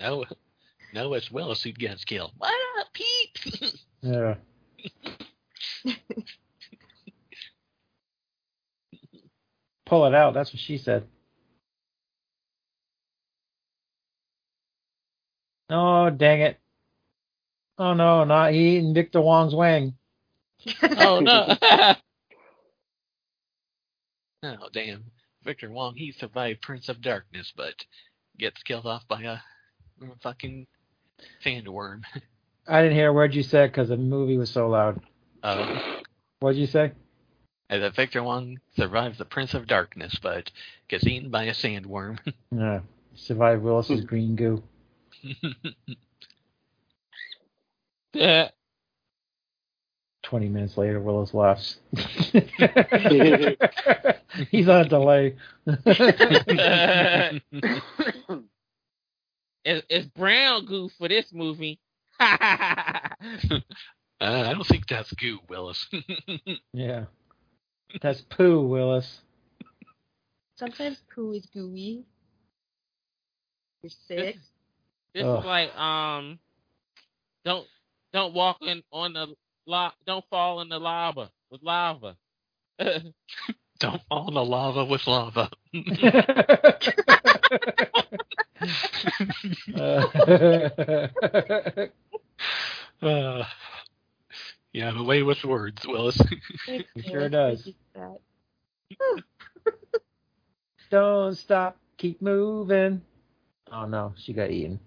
[0.00, 0.26] No,
[0.92, 2.32] no, it's Willis who gets killed.
[2.38, 3.38] What up, Pete?
[4.02, 4.34] yeah.
[9.86, 10.34] pull it out.
[10.34, 11.06] That's what she said.
[15.70, 16.60] Oh, dang it.
[17.78, 19.94] Oh, no, not he eating Victor Wong's wang.
[20.82, 21.56] Oh no.
[24.42, 25.04] Oh damn,
[25.42, 25.94] Victor Wong.
[25.96, 27.74] He survived Prince of Darkness, but
[28.38, 29.38] gets killed off by a
[30.22, 30.66] fucking
[31.44, 32.02] sandworm.
[32.68, 35.00] I didn't hear a word you said because the movie was so loud.
[35.42, 35.80] Uh,
[36.40, 36.92] What'd you say?
[37.70, 40.50] and that Victor Wong survives the Prince of Darkness, but
[40.88, 42.18] gets eaten by a sandworm.
[42.52, 42.80] Yeah.
[43.16, 44.62] Survive Willis's green goo.
[48.14, 48.48] Yeah.
[50.22, 51.78] 20 minutes later, Willis laughs.
[54.50, 55.36] He's on a delay.
[59.66, 61.80] It's, it's brown goo for this movie.
[64.20, 65.86] Uh, I don't think that's goo, Willis.
[66.72, 67.06] yeah.
[68.00, 69.20] That's poo, Willis.
[70.56, 72.04] Sometimes poo is gooey.
[73.82, 74.36] You're sick.
[75.14, 75.38] This Ugh.
[75.38, 76.38] is like um,
[77.44, 77.66] don't
[78.12, 79.34] don't walk in on the
[79.66, 82.16] la- don't fall in the lava with lava.
[82.78, 85.50] don't fall in the lava with lava.
[89.74, 90.06] Uh,
[93.04, 93.44] Uh,
[94.72, 96.18] you have a way with words, Willis.
[96.66, 97.68] He sure does.
[100.90, 103.02] Don't stop, keep moving.
[103.70, 104.80] Oh no, she got eaten.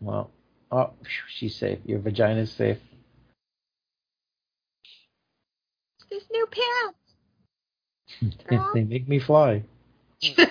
[0.00, 0.30] Well,
[0.70, 0.90] oh,
[1.28, 1.78] she's safe.
[1.84, 2.78] Your vagina's safe.
[6.10, 6.98] This new pants.
[8.46, 8.70] Girl.
[8.74, 9.64] they make me fly.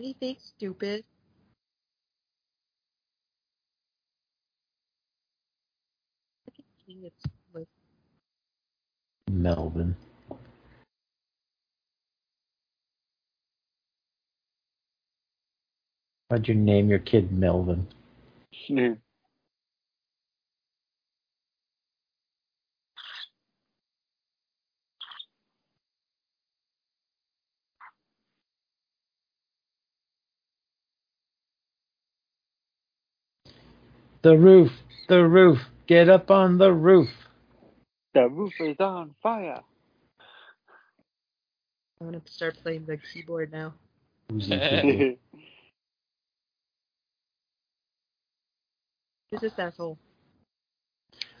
[0.00, 1.04] Anything stupid.
[6.46, 7.68] I can see it's with
[9.30, 9.96] Melvin.
[16.28, 17.86] Why'd you name your kid Melvin?
[34.22, 34.72] The roof,
[35.08, 37.08] the roof, get up on the roof.
[38.14, 39.60] The roof is on fire.
[42.00, 43.74] I'm gonna start playing the keyboard now.
[49.30, 49.56] Who's he kidding?
[49.56, 49.98] This asshole?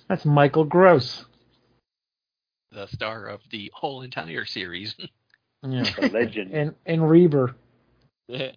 [0.08, 1.24] That's Michael Gross.
[2.72, 4.94] the star of the whole entire series.
[5.66, 5.82] Yeah.
[5.96, 6.52] The legend.
[6.52, 7.56] And and Reber.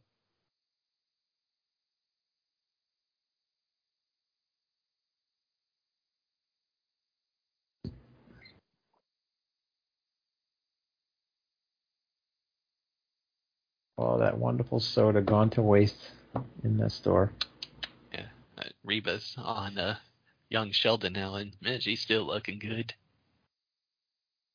[13.97, 16.11] Oh, that wonderful soda gone to waste
[16.63, 17.33] in the store.
[18.59, 19.95] Yeah, uh, Reba's on uh,
[20.49, 22.93] young Sheldon now, and man, she's still looking good.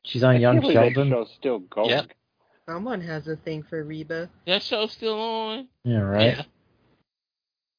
[0.05, 1.11] She's on I Young can't that Sheldon.
[1.11, 1.91] show's still going.
[1.91, 2.07] Yep.
[2.69, 4.29] Someone has a thing for Reba.
[4.47, 5.69] that show's still on.
[5.85, 6.37] Yeah, right.
[6.37, 6.43] Yeah.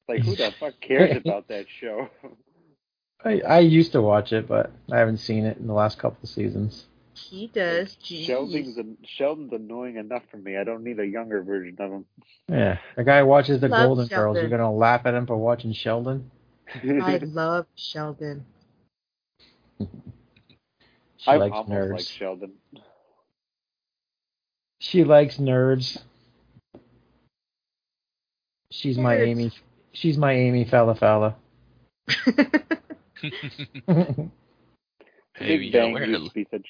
[0.08, 2.08] Like, who the fuck cares about that show?
[3.24, 6.18] I, I used to watch it, but I haven't seen it in the last couple
[6.22, 6.86] of seasons.
[7.16, 7.96] He does.
[8.04, 8.26] Jeez.
[8.26, 10.58] Sheldon's, Sheldon's annoying enough for me.
[10.58, 12.04] I don't need a younger version of him.
[12.48, 14.36] Yeah, the guy watches the Love Golden Girls.
[14.36, 16.30] You're gonna laugh at him for watching Sheldon?
[16.84, 18.44] I love Sheldon.
[21.18, 21.92] She I likes almost nerds.
[21.92, 22.52] like Sheldon.
[24.78, 25.98] She likes nerds.
[28.70, 29.50] She's my Amy.
[29.92, 31.36] She's my Amy Fella Fella.
[32.06, 32.28] Hey,
[35.40, 36.66] Big Bang we're, used to be such.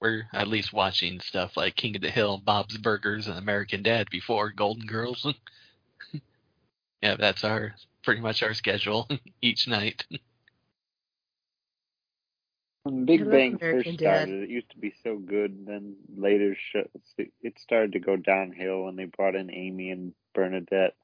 [0.00, 4.08] We're at least watching stuff like King of the Hill, Bob's Burgers, and American Dad
[4.10, 5.26] before Golden Girls.
[7.02, 7.74] yeah, that's our
[8.04, 9.08] pretty much our schedule
[9.42, 10.04] each night.
[12.84, 14.28] When Big Bang American first Dad.
[14.28, 15.66] started, it used to be so good.
[15.66, 16.56] Then later,
[17.42, 20.94] it started to go downhill when they brought in Amy and Bernadette.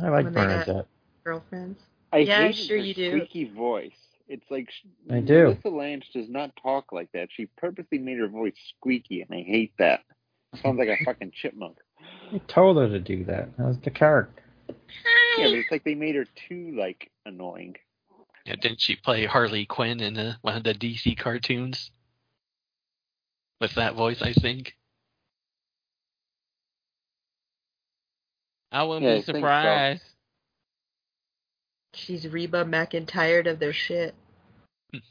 [0.00, 0.86] I like When Bernadette.
[1.24, 1.80] Girlfriends.
[2.12, 3.10] I Yeah, hated sure her you do.
[3.10, 4.07] squeaky voice.
[4.28, 5.44] It's like sh- I do.
[5.44, 7.28] Melissa Lange does not talk like that.
[7.32, 10.00] She purposely made her voice squeaky, and I hate that.
[10.62, 11.78] Sounds like a fucking chipmunk.
[12.32, 13.56] I told her to do that.
[13.56, 14.42] That was the character.
[15.38, 17.76] Yeah, but it's like they made her too like annoying.
[18.44, 21.90] Yeah, didn't she play Harley Quinn in one of the DC cartoons?
[23.60, 24.76] With that voice, I think.
[28.70, 30.02] I wouldn't Yeah, be surprised.
[30.02, 30.17] so.
[31.98, 32.22] Surprised.
[32.22, 34.14] She's Reba McEntire of their shit.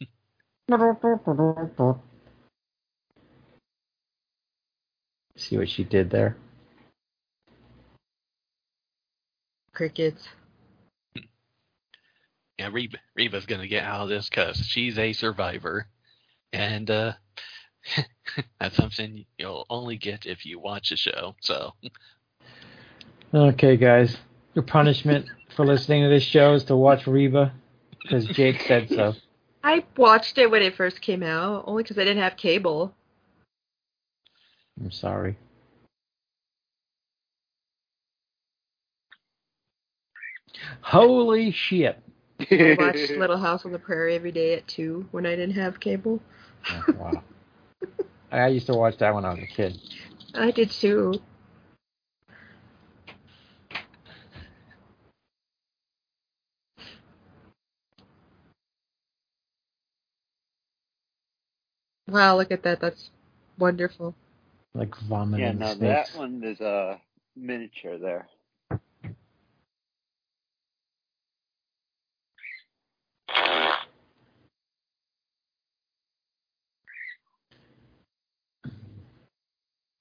[5.37, 6.35] See what she did there?
[9.73, 10.29] Crickets.
[12.59, 15.85] Yeah, Reba, Reba's gonna get out of this because she's a survivor,
[16.51, 17.13] and uh,
[18.59, 21.35] that's something you'll only get if you watch the show.
[21.39, 21.73] So,
[23.31, 24.17] Okay, guys.
[24.55, 25.27] Your punishment
[25.57, 27.51] for listening to this show is to watch Reba
[28.03, 29.15] because Jake said so.
[29.63, 32.93] I watched it when it first came out, only because I didn't have cable.
[34.79, 35.35] I'm sorry.
[40.81, 41.99] Holy shit.
[42.39, 45.79] I watched Little House on the Prairie every day at 2 when I didn't have
[45.79, 46.21] cable.
[46.69, 47.23] Oh, wow.
[48.31, 49.81] I used to watch that when I was a kid.
[50.35, 51.19] I did too.
[62.09, 62.81] Wow, look at that.
[62.81, 63.11] That's
[63.59, 64.15] wonderful.
[64.75, 66.11] Like vomiting Yeah, now snakes.
[66.11, 67.01] that one is a
[67.35, 68.27] miniature there.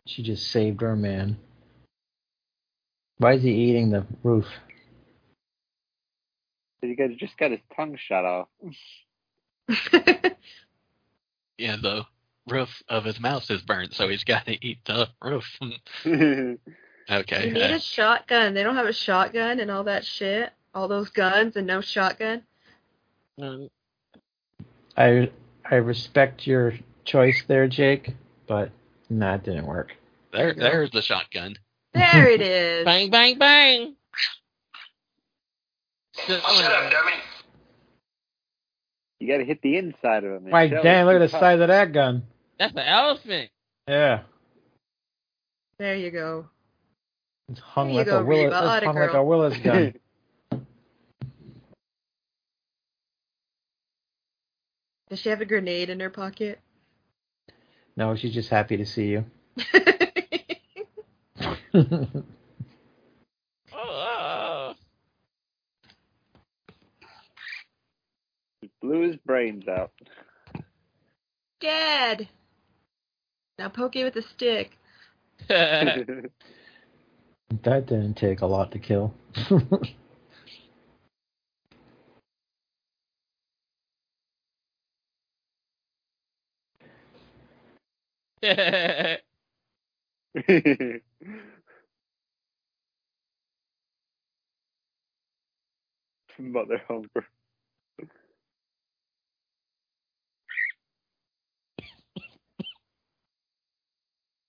[0.06, 1.38] She just saved our man.
[3.18, 4.46] Why is he eating the roof?
[6.82, 8.48] He got just got his tongue shot off.
[11.58, 12.06] yeah, the
[12.48, 15.44] roof of his mouth is burnt, so he's got to eat the roof.
[16.06, 16.58] okay.
[17.46, 18.54] You need uh, a shotgun.
[18.54, 20.52] They don't have a shotgun and all that shit.
[20.74, 22.42] All those guns and no shotgun.
[23.40, 23.68] Um,
[24.96, 25.30] I
[25.68, 26.74] I respect your
[27.04, 28.14] choice there, Jake,
[28.46, 28.70] but
[29.08, 29.92] nah, it didn't work.
[30.32, 31.56] there, there's the shotgun.
[31.94, 32.84] There it is.
[32.84, 33.96] bang, bang, bang.
[36.26, 37.12] Shut up, dummy.
[39.18, 40.50] You got to hit the inside of him.
[40.50, 42.24] My show damn, look at the size of that gun.
[42.58, 43.50] That's an elephant.
[43.88, 44.22] Yeah.
[45.78, 46.46] There you go.
[47.48, 49.94] It's hung There like go, a Willis, it's Atta hung like a Willis gun.
[55.08, 56.60] Does she have a grenade in her pocket?
[57.96, 59.24] no, she's just happy to see you.
[63.72, 64.74] Oh,
[68.86, 69.90] Blew his brains out.
[71.60, 72.28] Dead.
[73.58, 74.78] Now poke it with a stick.
[75.48, 76.30] that
[77.64, 79.12] didn't take a lot to kill.
[96.38, 97.26] Mother humper.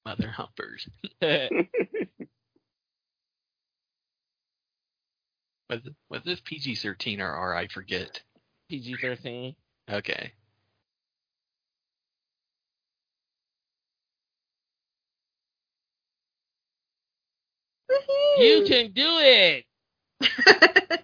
[0.07, 0.88] Mother humpers.
[5.69, 7.53] Was, was this PG 13 or R?
[7.53, 8.21] I forget.
[8.69, 9.53] PG thirteen.
[9.91, 10.31] Okay.
[18.38, 19.65] You can do it.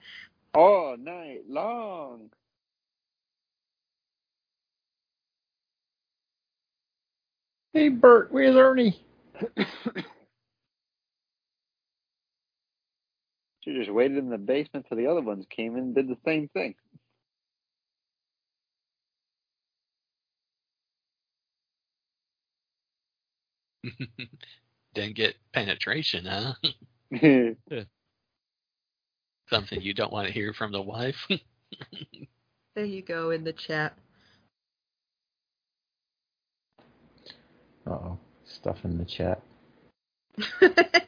[0.54, 2.30] All night long.
[7.74, 9.04] Hey, Bert, where's Ernie?
[13.62, 16.18] She just waited in the basement till the other ones came in and did the
[16.26, 16.76] same thing.
[24.94, 26.54] Didn't get penetration, huh?
[29.50, 31.16] Something you don't want to hear from the wife.
[32.76, 33.98] there you go in the chat.
[37.88, 39.42] Oh, stuff in the chat.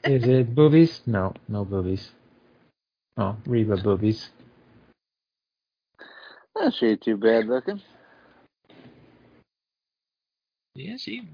[0.03, 1.01] Is it boobies?
[1.05, 2.11] No, no boobies.
[3.17, 4.29] Oh, Reba boobies.
[6.55, 7.81] That she too bad looking.
[10.75, 11.27] yeah, she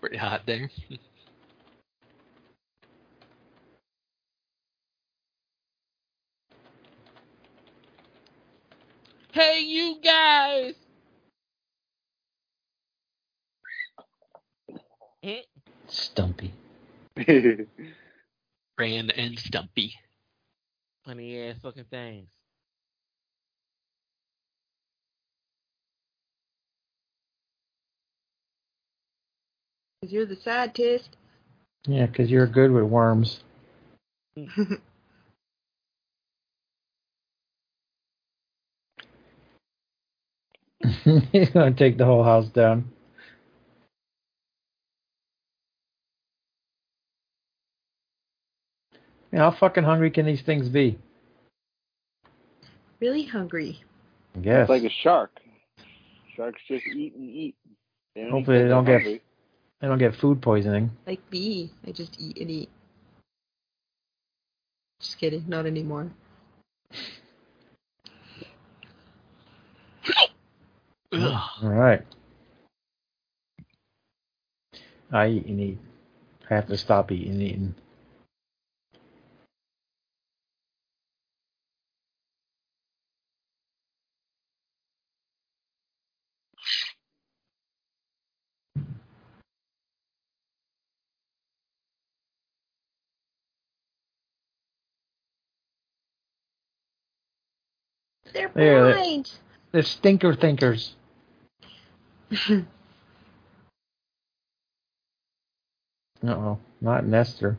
[0.00, 0.70] pretty hot there.
[9.32, 10.74] Hey, you guys.
[15.86, 16.52] Stumpy.
[18.78, 19.94] Rand and Stumpy.
[21.06, 22.28] Funny ass fucking things.
[30.02, 31.16] Cause you're the scientist.
[31.86, 33.40] Yeah, because you're good with worms.
[34.34, 34.48] He's
[41.50, 42.93] gonna take the whole house down.
[49.34, 50.96] Yeah, how fucking hungry can these things be?
[53.00, 53.82] Really hungry.
[54.36, 54.60] I guess.
[54.60, 55.40] It's like a shark.
[56.36, 57.56] Sharks just eat and eat.
[58.14, 59.22] They don't eat they don't they're get hungry.
[59.80, 60.92] they don't get food poisoning.
[61.04, 61.72] Like me.
[61.84, 62.70] I just eat and eat.
[65.00, 65.44] Just kidding.
[65.48, 66.12] Not anymore.
[71.12, 72.02] All right.
[75.10, 75.78] I eat and eat.
[76.48, 77.74] I have to stop eating and eating.
[98.34, 99.32] They're blind.
[99.72, 100.96] They're stinker thinkers.
[106.26, 107.58] Uh oh, not Nestor.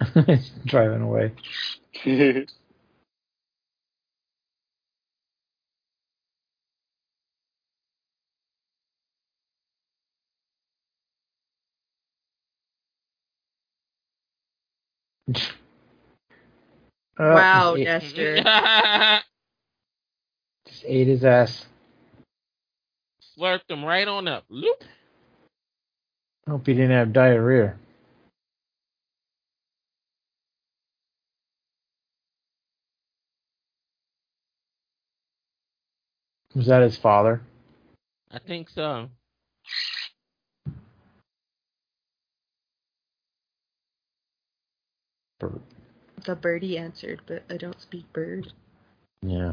[0.66, 1.32] Driving away.
[15.28, 15.38] Uh,
[17.18, 18.42] wow, just Nestor.
[20.66, 21.66] Just ate his ass.
[23.38, 24.44] Slurped them right on up.
[24.48, 24.82] Loop.
[26.48, 27.74] Hope he didn't have diarrhea.
[36.54, 37.42] Was that his father?
[38.30, 39.08] I think so.
[45.44, 45.60] Bird.
[46.24, 48.52] The birdie answered, but I don't speak bird.
[49.22, 49.52] Yeah.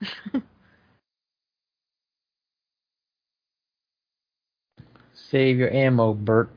[5.14, 6.50] Save your ammo, Burt.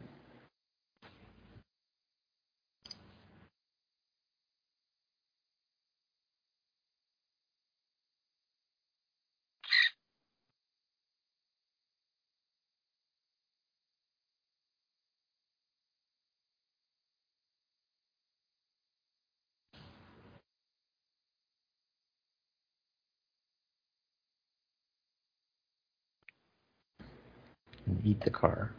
[28.04, 28.72] And eat the car.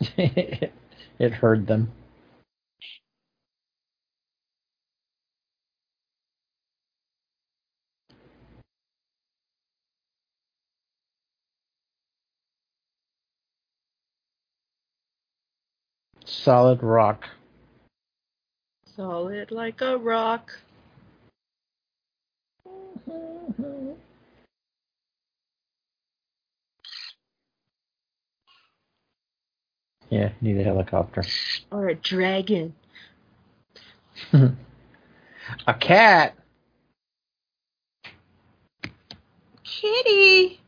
[0.16, 1.92] it heard them.
[16.24, 17.28] Solid rock.
[19.02, 20.52] Solid like a rock.
[30.08, 31.24] Yeah, need a helicopter.
[31.72, 32.74] Or a dragon.
[34.32, 34.54] a
[35.80, 36.36] cat.
[39.64, 40.60] Kitty.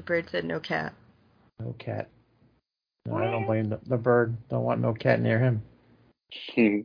[0.00, 0.94] The bird said no cat.
[1.58, 2.08] No cat.
[3.04, 4.34] No, I don't blame the, the bird.
[4.48, 5.62] Don't want no cat near him.
[6.54, 6.78] Hmm.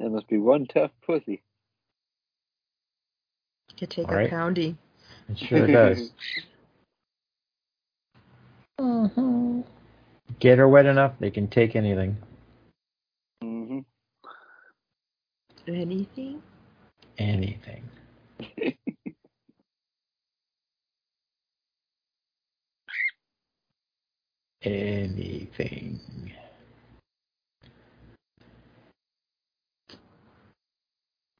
[0.00, 1.40] That must be one tough pussy.
[3.78, 4.26] Could take All right.
[4.26, 4.76] a pounding.
[5.28, 6.10] It sure does.
[8.80, 9.62] Uh-huh.
[10.40, 12.16] Get her wet enough, they can take anything.
[13.42, 13.80] hmm
[15.66, 16.42] Anything?
[17.18, 17.82] Anything.
[24.62, 26.00] anything.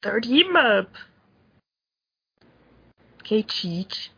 [0.02, 0.90] Start him up.
[3.20, 4.08] Okay, Cheech.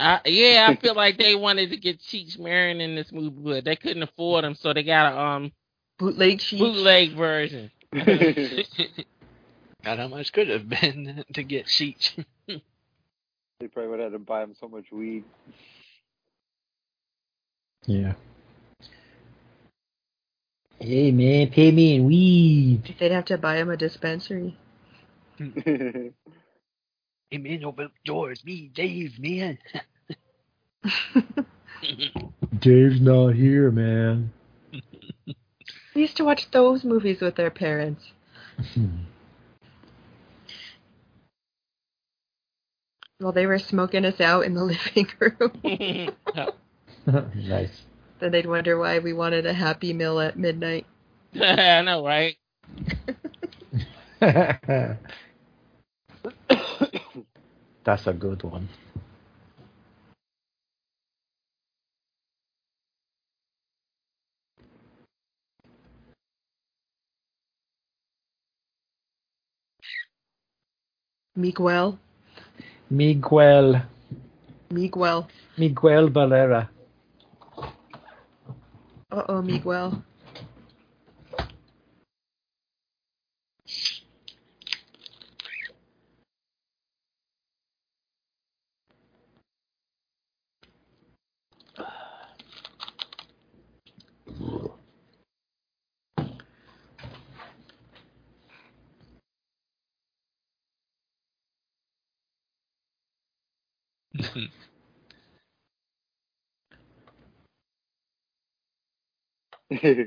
[0.00, 3.64] I, yeah, I feel like they wanted to get Cheech Marin in this movie, but
[3.64, 5.52] they couldn't afford him, so they got a um
[5.98, 6.58] Bootleg Cheech.
[6.58, 7.70] bootleg version.
[9.84, 12.24] God, how much could it have been to get Cheech?
[12.46, 15.24] They probably would have had to buy him so much weed.
[17.84, 18.14] Yeah.
[20.78, 22.94] Hey man, pay me in weed.
[22.98, 24.56] They'd have to buy him a dispensary.
[27.30, 28.44] Hey man, open up doors.
[28.44, 29.56] Me, Dave, man.
[32.58, 34.32] Dave's not here, man.
[35.94, 38.02] We used to watch those movies with our parents.
[43.18, 44.64] While they were smoking us out in the
[44.96, 45.52] living room.
[47.36, 47.82] nice.
[48.18, 50.84] then they'd wonder why we wanted a happy meal at midnight.
[51.40, 52.36] I know, right?
[57.84, 58.68] That's a good one.
[71.36, 71.98] Miguel.
[72.90, 73.82] Miguel.
[74.70, 75.28] Miguel.
[75.56, 76.68] Miguel Valera.
[79.10, 80.04] Uh oh, Miguel.
[104.34, 104.60] Mm-hmm.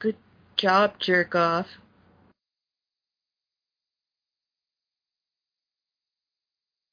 [0.00, 0.16] Good
[0.56, 1.66] job, jerk off.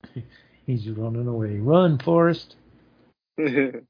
[0.66, 1.58] He's running away.
[1.60, 2.56] Run, Forrest.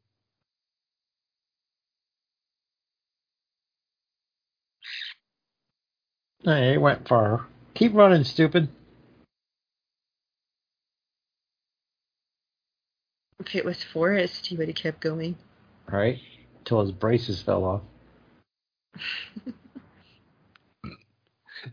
[6.43, 7.47] Hey, it went far.
[7.75, 8.69] Keep running, stupid.
[13.39, 15.35] If it was Forrest, he would have kept going.
[15.91, 16.19] Right?
[16.63, 17.81] Till his braces fell off.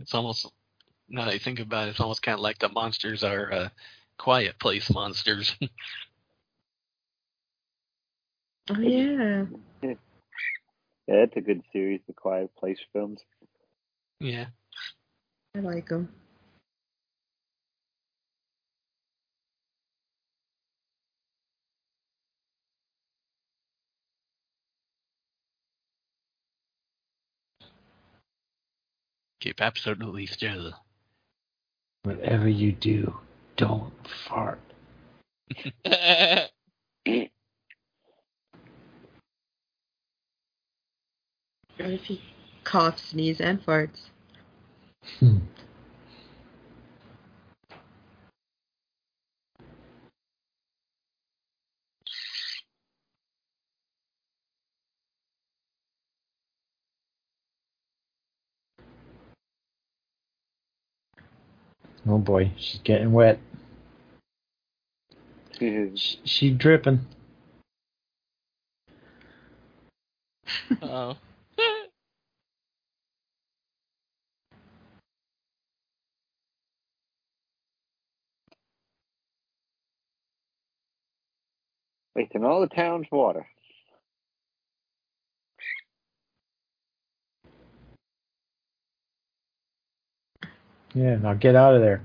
[0.01, 0.51] It's almost
[1.09, 3.69] now that I think about it, it's almost kind of like the monsters are uh,
[4.19, 5.57] quiet place monsters.
[8.71, 9.45] Oh yeah.
[9.83, 9.95] yeah,
[11.09, 13.21] that's a good series, the Quiet Place films.
[14.21, 14.47] yeah.
[15.55, 16.09] I like him.
[29.41, 30.73] Keep absolutely still.
[32.05, 33.19] Whatever you do,
[33.57, 33.93] don't
[34.27, 34.61] fart.
[41.79, 42.23] What if he
[42.63, 44.12] coughs, sneezes, and farts?
[45.05, 45.39] Hmm.
[62.07, 63.39] Oh boy, she's getting wet.
[65.59, 67.01] She, she dripping.
[70.83, 71.17] oh.
[82.15, 83.47] Wasting all the town's water.
[90.95, 92.03] Yeah, now get out of there.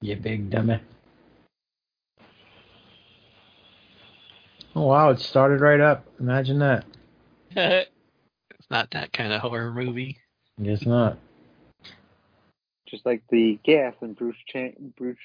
[0.00, 0.80] You big dummy.
[4.76, 6.04] Oh wow, it started right up.
[6.20, 6.84] Imagine that.
[8.60, 10.18] It's not that kind of horror movie.
[10.62, 11.16] Guess not.
[12.86, 15.16] Just like the gas in Bruce Chain Bruce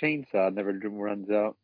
[0.00, 1.56] Chainsaw never runs out.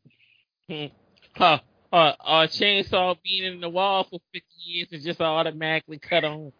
[1.36, 1.58] huh.
[1.92, 6.52] Uh, uh, chainsaw being in the wall for 50 years is just automatically cut on.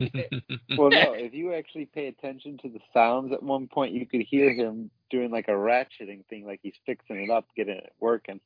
[0.76, 4.22] well, no, if you actually pay attention to the sounds at one point, you could
[4.22, 8.40] hear him doing like a ratcheting thing, like he's fixing it up, getting it working.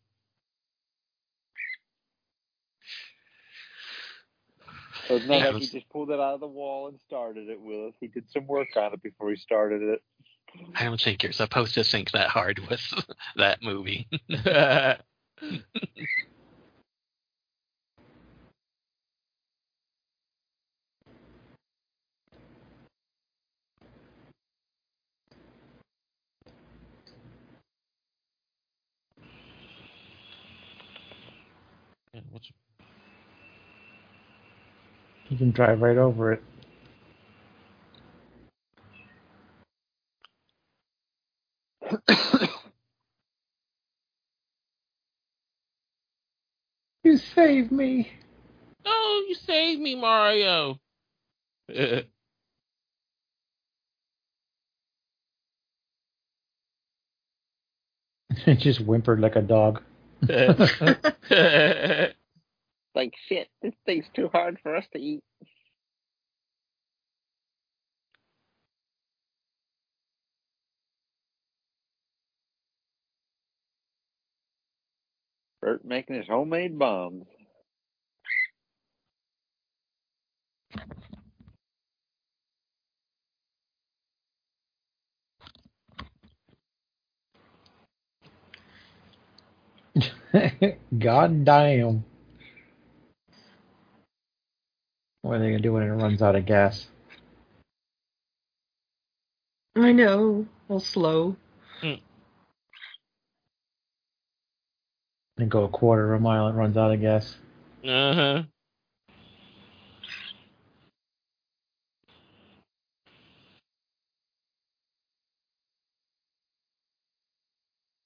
[5.09, 6.99] So it's not Yeah, like it he just pulled it out of the wall and
[7.07, 7.95] started it, Willis.
[8.01, 10.03] He did some work on it before he started it.
[10.77, 12.83] I don't think you're supposed to think that hard with
[13.37, 14.09] that movie.
[35.31, 36.43] You can drive right over it.
[47.05, 48.11] You saved me.
[48.85, 50.81] Oh, you saved me, Mario.
[51.69, 52.11] It
[58.59, 59.83] just whimpered like a dog.
[62.95, 65.23] like shit, this thing's too hard for us to eat.
[75.67, 77.27] Burt making his homemade bombs.
[90.99, 92.05] God damn.
[95.23, 96.87] What are they gonna do when it runs out of gas?
[99.75, 100.47] I know.
[100.69, 101.35] All slow.
[105.39, 107.37] And go a quarter of a mile, it runs out of gas.
[107.85, 108.43] Uh huh.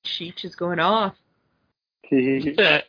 [0.05, 1.15] Cheech is going off.
[2.11, 2.83] Bootleg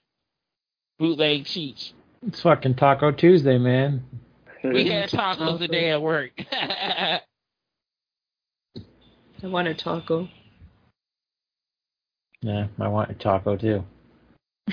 [1.46, 1.94] Cheech.
[2.28, 4.04] It's fucking Taco Tuesday, man.
[4.64, 6.32] We had tacos today at work.
[6.52, 7.22] I
[9.44, 10.30] want a taco.
[12.42, 13.84] Yeah, I want a taco too.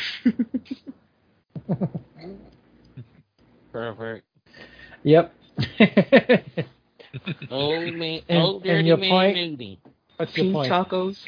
[3.73, 4.25] Perfect.
[5.05, 5.33] Yep.
[7.51, 9.37] Old man, And- old and dirty your man point?
[9.37, 9.79] nudie.
[10.17, 10.73] What's your Pink point?
[10.73, 11.19] tacos.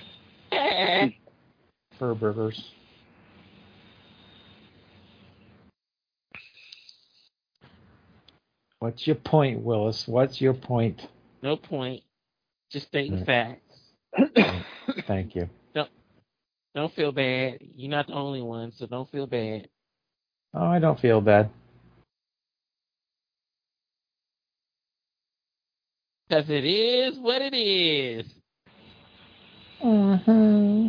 [1.99, 2.71] Fur burgers.
[8.79, 10.09] What's your point, Willis?
[10.09, 11.07] What's your point?
[11.43, 12.03] no point.
[12.71, 13.27] Just stating Mm.
[13.27, 13.81] facts.
[15.07, 15.49] Thank you.
[16.75, 17.59] Don't feel bad.
[17.75, 19.69] You're not the only one, so don't feel bad.
[20.55, 21.51] Oh, I don't feel bad.
[26.29, 28.27] Because it is what it is.
[29.85, 30.89] Mm-hmm.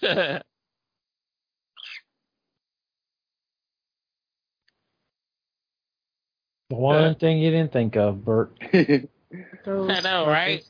[0.00, 0.42] The
[6.76, 8.52] one thing you didn't think of, Burt.
[8.72, 10.62] Those I know, right?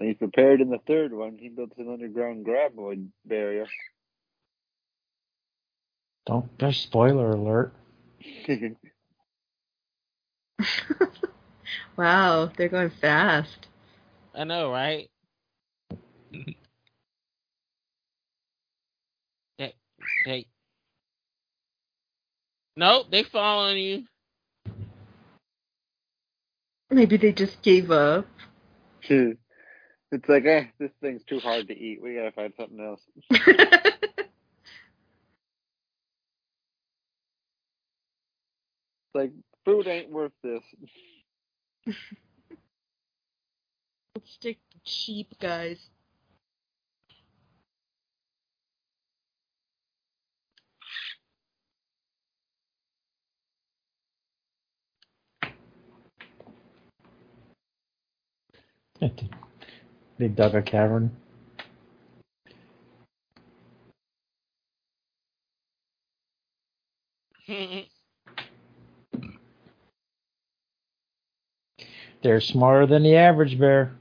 [0.00, 1.38] He prepared in the third one.
[1.38, 3.66] He built an underground graboid barrier.
[6.26, 6.58] Don't.
[6.58, 7.72] There's spoiler alert.
[11.96, 13.68] wow, they're going fast.
[14.34, 15.08] I know, right?
[20.24, 20.46] Hey, hey.
[22.76, 24.04] Nope, they following you.
[26.90, 28.26] Maybe they just gave up.
[29.08, 32.02] it's like, eh, this thing's too hard to eat.
[32.02, 33.00] We gotta find something else.
[39.14, 39.32] Like,
[39.64, 40.62] food ain't worth this.
[44.16, 45.78] Let's stick to cheap guys.
[60.18, 61.10] They dug a cavern.
[72.22, 73.92] They're smarter than the average bear.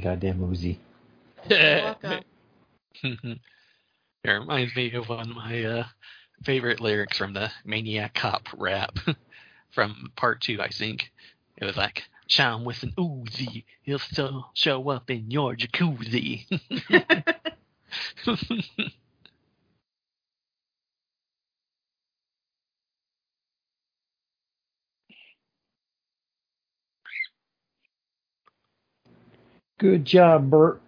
[0.00, 0.76] Goddamn Uzi.
[4.24, 5.84] It reminds me of one of my uh,
[6.44, 8.98] favorite lyrics from the Maniac Cop rap
[9.70, 11.10] from part two, I think.
[11.56, 16.46] It was like, Chime with an Uzi, he'll still show up in your jacuzzi.
[29.78, 30.80] Good job, Burt.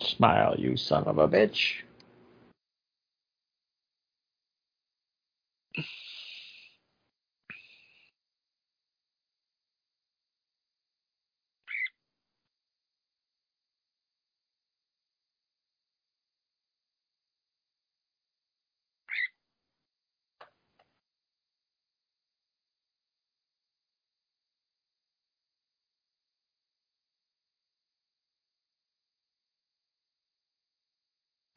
[0.00, 1.82] Smile, you son of a bitch.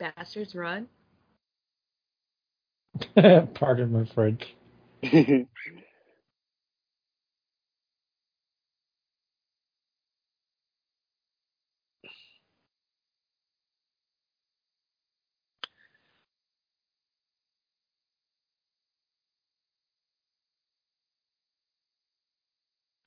[0.04, 0.90] Bastards run.
[3.54, 4.44] Pardon my French.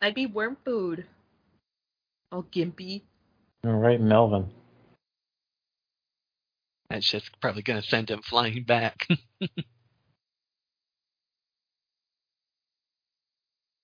[0.01, 1.05] I'd be worm food.
[2.33, 3.03] All gimpy.
[3.65, 4.51] All right, Melvin.
[6.89, 9.07] That's just probably going to send him flying back.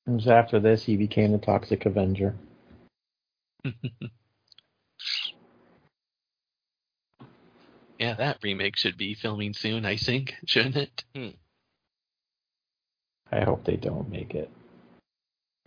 [0.06, 2.34] It was after this he became the Toxic Avenger.
[7.98, 11.04] yeah, that remake should be filming soon, I think, shouldn't it?
[11.14, 11.28] Hmm.
[13.30, 14.50] I hope they don't make it.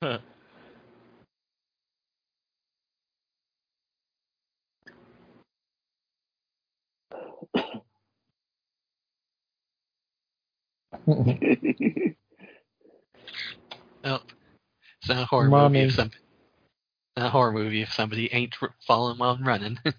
[0.04, 0.20] Huh.
[14.08, 14.22] Oh,
[15.02, 15.80] it's not a horror Mommy.
[15.80, 16.12] movie if some
[17.18, 19.80] not a horror movie if somebody ain't r- falling while running.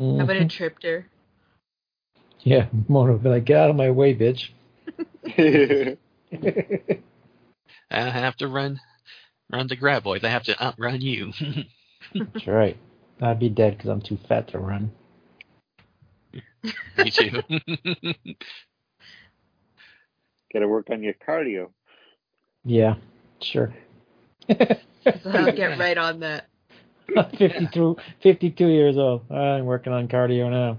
[0.00, 0.18] Mm-hmm.
[0.18, 1.06] How about a tripped her?
[2.40, 4.48] Yeah, Mona would be like, get out of my way, bitch.
[7.90, 8.80] I have to run
[9.52, 10.24] run the Graboids.
[10.24, 11.32] I have to outrun you.
[12.14, 12.76] That's right.
[13.20, 14.90] I'd be dead because I'm too fat to run.
[16.98, 17.42] Me too.
[20.52, 21.70] Gotta work on your cardio.
[22.64, 22.96] Yeah,
[23.40, 23.74] sure.
[24.48, 24.56] So
[25.26, 26.48] I'll get right on that.
[27.38, 29.30] 52, 52 years old.
[29.30, 30.78] I'm working on cardio now.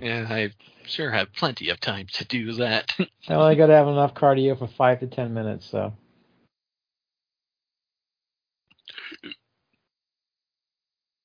[0.00, 0.50] yeah, I
[0.86, 2.90] sure have plenty of time to do that.
[3.28, 5.92] I only got to have enough cardio for five to ten minutes, so.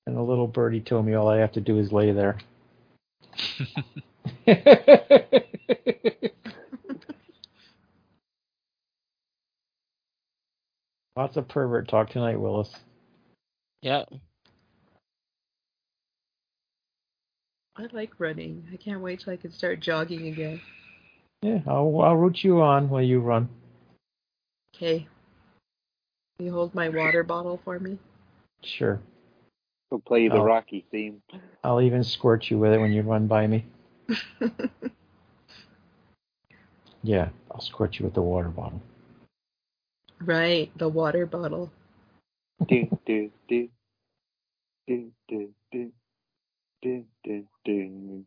[0.08, 2.38] And the little birdie told me all I have to do is lay there.
[11.16, 12.70] Lots of pervert talk tonight, Willis.
[13.82, 14.10] Yep.
[17.76, 18.68] I like running.
[18.74, 20.62] I can't wait till I can start jogging again.
[21.42, 23.50] Yeah, I'll, I'll root you on while you run.
[24.76, 25.08] Okay.
[26.38, 27.98] Will you hold my water bottle for me?
[28.64, 29.00] Sure.
[29.92, 30.44] We'll play the Oh.
[30.44, 31.22] Rocky theme.
[31.64, 33.66] I'll even squirt you with it when you run by me.
[37.04, 38.80] Yeah, I'll squirt you with the water bottle.
[40.22, 41.72] right, the water bottle.
[42.68, 43.70] do, do, do.
[44.88, 45.92] Do, do, do.
[46.84, 48.26] Do, do, do.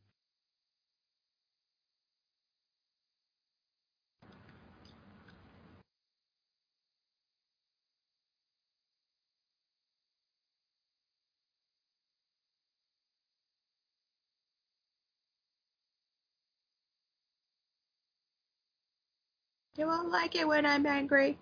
[19.78, 21.38] You won't like it when I'm angry.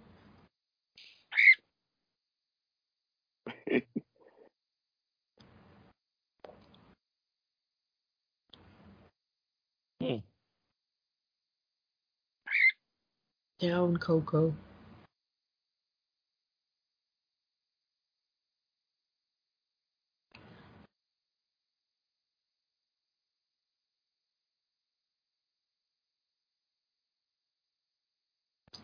[10.02, 10.16] Hmm.
[13.60, 14.54] Down, Coco.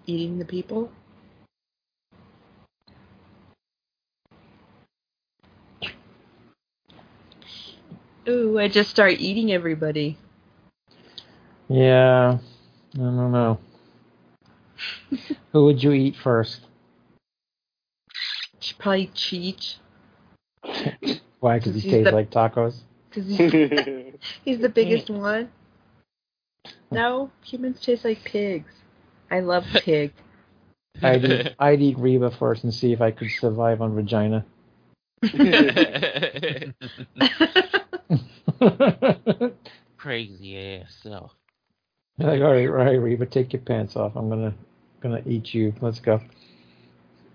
[0.09, 0.91] Eating the people?
[8.27, 10.17] Ooh, I just start eating everybody.
[11.69, 12.39] Yeah,
[12.95, 13.59] I don't know.
[15.53, 16.61] Who would you eat first?
[18.79, 19.77] Probably cheat.
[21.41, 21.59] Why?
[21.59, 22.77] Because he tastes like tacos.
[23.11, 24.15] Because he's,
[24.45, 25.51] he's the biggest one.
[26.91, 28.78] No, humans taste like pigs.
[29.31, 30.13] I love pig.
[31.03, 34.45] I'd eat, I'd eat Reba first and see if I could survive on vagina.
[39.97, 41.33] Crazy ass self.
[42.19, 44.17] like, all right, all right, Reba, take your pants off.
[44.17, 44.55] I'm gonna
[45.01, 45.73] gonna eat you.
[45.81, 46.21] Let's go.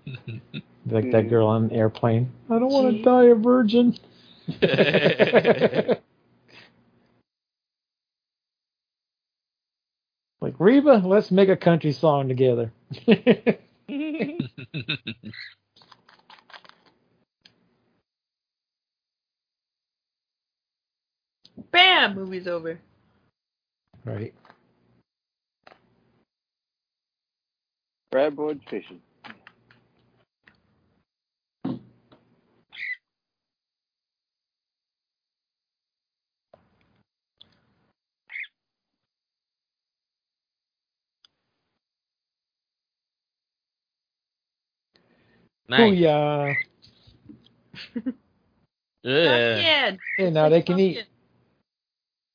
[0.06, 1.30] Like that mm.
[1.30, 2.30] girl on an airplane.
[2.50, 3.96] I don't want to die a virgin.
[10.44, 12.70] like Reba, let's make a country song together.
[21.72, 22.14] Bam!
[22.14, 22.78] Movie's over.
[24.04, 24.34] right.
[28.14, 29.00] Graboid fishing.
[45.68, 45.80] Nice.
[45.80, 46.56] Booyah.
[47.96, 48.12] Ugh.
[49.04, 49.98] Pumpkin.
[50.16, 51.04] Hey, now they can eat.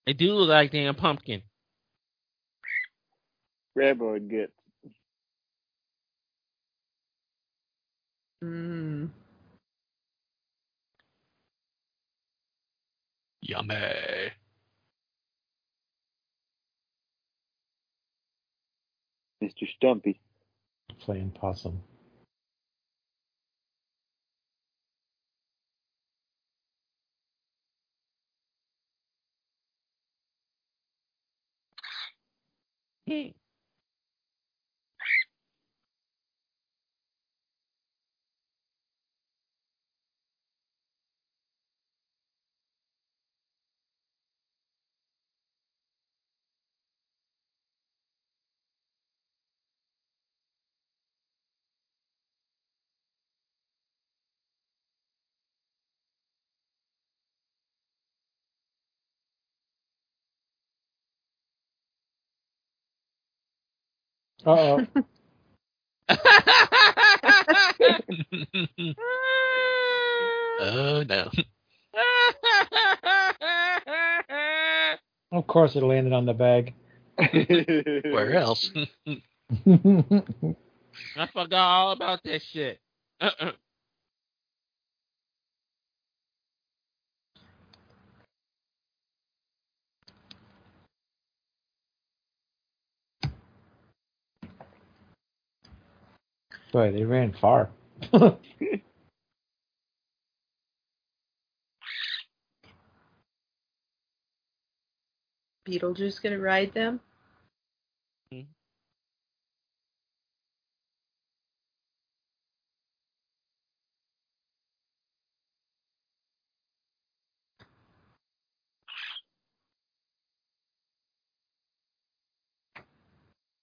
[0.05, 1.41] They do look like damn pumpkin.
[3.77, 4.51] Graboid gets.
[8.43, 9.09] Mm.
[13.41, 13.75] Yummy.
[19.43, 19.67] Mr.
[19.75, 20.19] Stumpy.
[20.99, 21.81] Playing possum.
[33.09, 33.33] He
[64.45, 64.87] Uh oh.
[70.61, 71.29] oh no.
[75.31, 76.73] of course it landed on the bag.
[78.13, 78.71] Where else?
[81.17, 82.79] I forgot all about that shit.
[83.19, 83.51] Uh-uh.
[96.71, 97.69] Boy, they ran far.
[105.67, 106.99] Beetlejuice gonna ride them?
[108.31, 108.41] Hmm.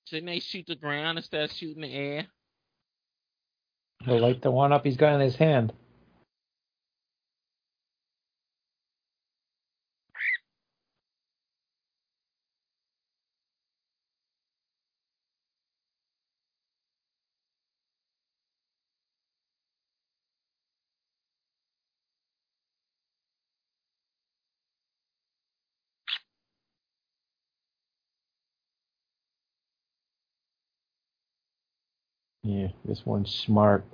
[0.07, 2.27] Shouldn't they shoot the ground instead of shooting the air?
[4.07, 5.73] Light the one up he's got in his hand.
[32.47, 33.87] Yeah, this one's smart.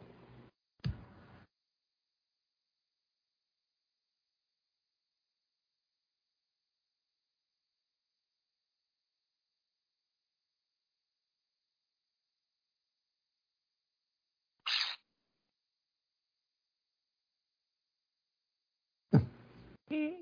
[19.91, 20.22] Hmm.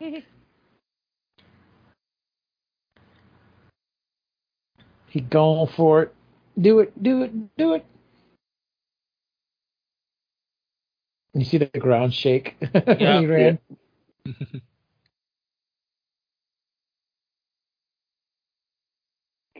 [5.08, 6.14] He going for it.
[6.60, 7.84] Do it, do it, do it.
[11.34, 12.56] You see the ground shake.
[12.98, 13.20] Yeah.
[13.20, 13.58] he ran.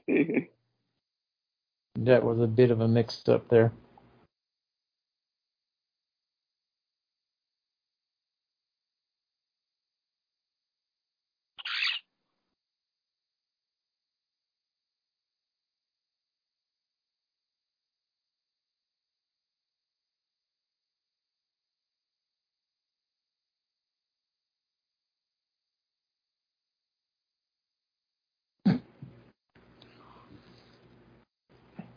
[1.96, 3.72] That was a bit of a mix up there.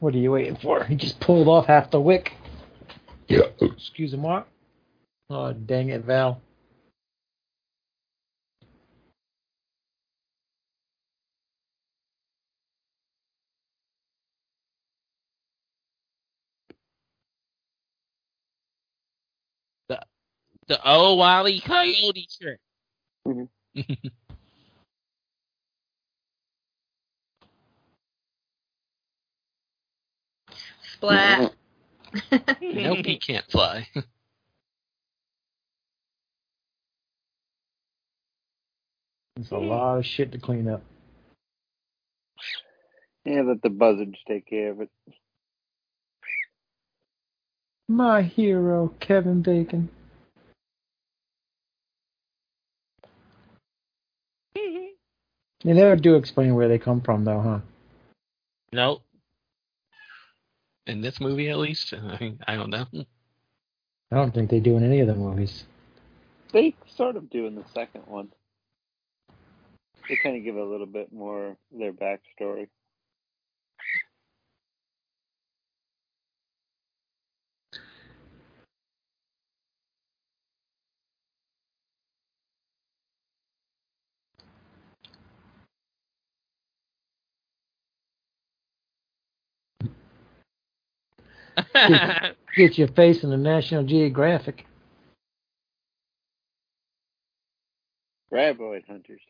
[0.02, 0.84] What are you waiting for?
[0.84, 2.34] He just pulled off half the wick.
[3.28, 3.44] Yeah.
[3.62, 4.48] Excuse me, what?
[5.30, 6.42] Oh, dang it, Val.
[19.88, 20.02] The
[20.68, 22.60] the old Wally Coyote shirt.
[23.28, 23.82] Mm-hmm.
[31.02, 31.54] Splat.
[32.62, 33.88] nope, he can't fly.
[39.38, 40.84] It's a lot of shit to clean up.
[43.26, 44.90] Yeah, let the buzzards take care of it.
[47.88, 49.90] My hero, Kevin Bacon.
[55.64, 57.60] They never do explain where they come from, though, huh?
[58.74, 59.02] Nope.
[60.92, 62.86] In this movie, at least, I, mean, I don't know.
[64.12, 65.64] I don't think they do in any of the movies.
[66.52, 68.28] They sort of do in the second one.
[70.10, 72.68] They kind of give a little bit more their backstory.
[92.56, 94.66] Get your face in the National Geographic.
[98.34, 99.22] Graboid hunters.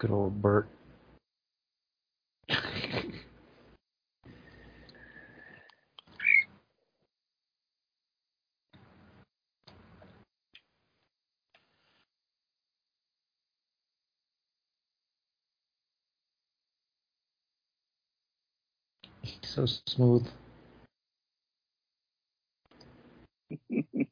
[0.00, 0.68] Good old Burt.
[19.54, 20.26] so smooth.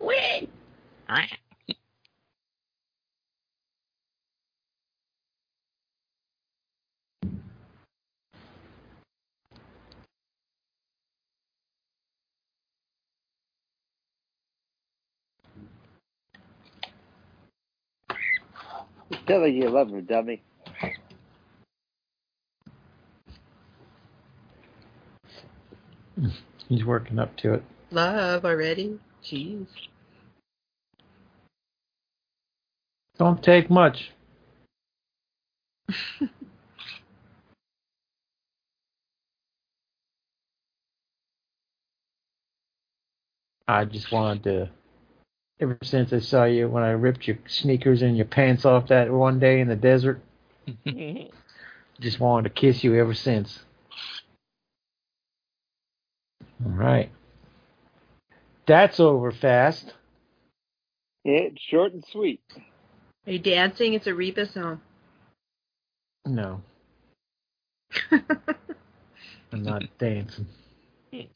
[0.00, 0.50] Wait.
[1.08, 1.47] Tell
[19.28, 20.42] her you love her, dummy.
[26.68, 27.64] He's working up to it.
[27.90, 28.98] Love already?
[29.24, 29.66] Jeez.
[33.18, 34.12] Don't take much.
[43.68, 44.70] I just wanted to.
[45.60, 49.10] Ever since I saw you when I ripped your sneakers and your pants off that
[49.10, 50.20] one day in the desert,
[52.00, 53.60] just wanted to kiss you ever since.
[56.64, 57.10] All right.
[58.66, 59.94] That's over fast.
[61.24, 62.40] It's short and sweet.
[63.26, 63.94] Are you dancing?
[63.94, 64.80] It's a Reba song.
[66.24, 66.62] No.
[69.52, 70.46] I'm not dancing.
[71.12, 71.26] I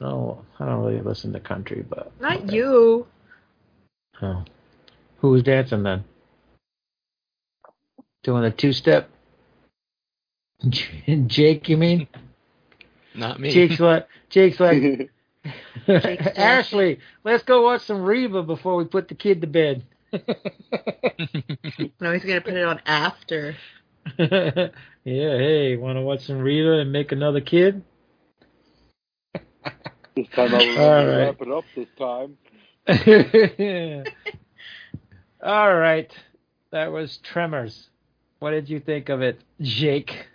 [0.00, 2.12] don't, I don't really listen to country, but.
[2.20, 3.06] Not you.
[4.22, 4.44] Oh.
[5.18, 6.04] Who was dancing then?
[8.22, 9.10] Doing a two step?
[10.68, 12.06] Jake, you mean?
[13.14, 13.50] Not me.
[13.52, 15.10] Jake's like, Jake's like,
[16.36, 19.84] Ashley, let's go watch some Reba before we put the kid to bed.
[22.00, 23.56] No, he's gonna put it on after.
[24.18, 24.68] yeah,
[25.04, 27.82] hey, want to watch some Reba and make another kid?
[30.14, 31.26] This time I'll All right.
[31.26, 32.36] wrap it up this time.
[35.42, 36.10] All right.
[36.70, 37.90] That was Tremors.
[38.40, 40.26] What did you think of it, Jake?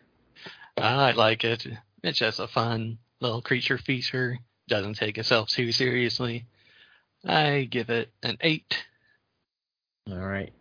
[0.78, 1.68] I like it.
[2.03, 4.40] It's just a fun little creature feature.
[4.69, 6.45] Doesn't take itself too seriously.
[7.26, 8.86] I give it an eight.
[10.10, 10.53] All right.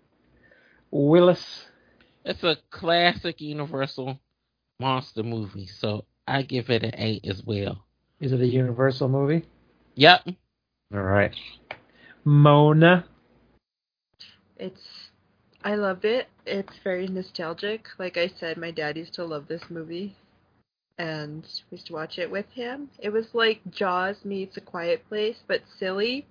[0.90, 1.66] Willis.
[2.24, 4.18] It's a classic Universal
[4.80, 7.84] monster movie, so I give it an eight as well.
[8.20, 9.44] Is it a Universal movie?
[9.94, 10.28] Yep.
[10.92, 11.34] All right.
[12.26, 13.04] Mona.
[14.58, 15.10] It's
[15.62, 16.26] I loved it.
[16.44, 17.86] It's very nostalgic.
[17.98, 20.16] Like I said, my dad used to love this movie.
[20.98, 22.90] And we used to watch it with him.
[22.98, 26.26] It was like Jaws meets A Quiet Place, but silly.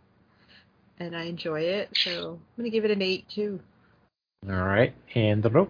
[1.00, 3.60] And I enjoy it, so I'm gonna give it an eight too.
[4.48, 4.94] All right.
[5.16, 5.68] and the Andrew.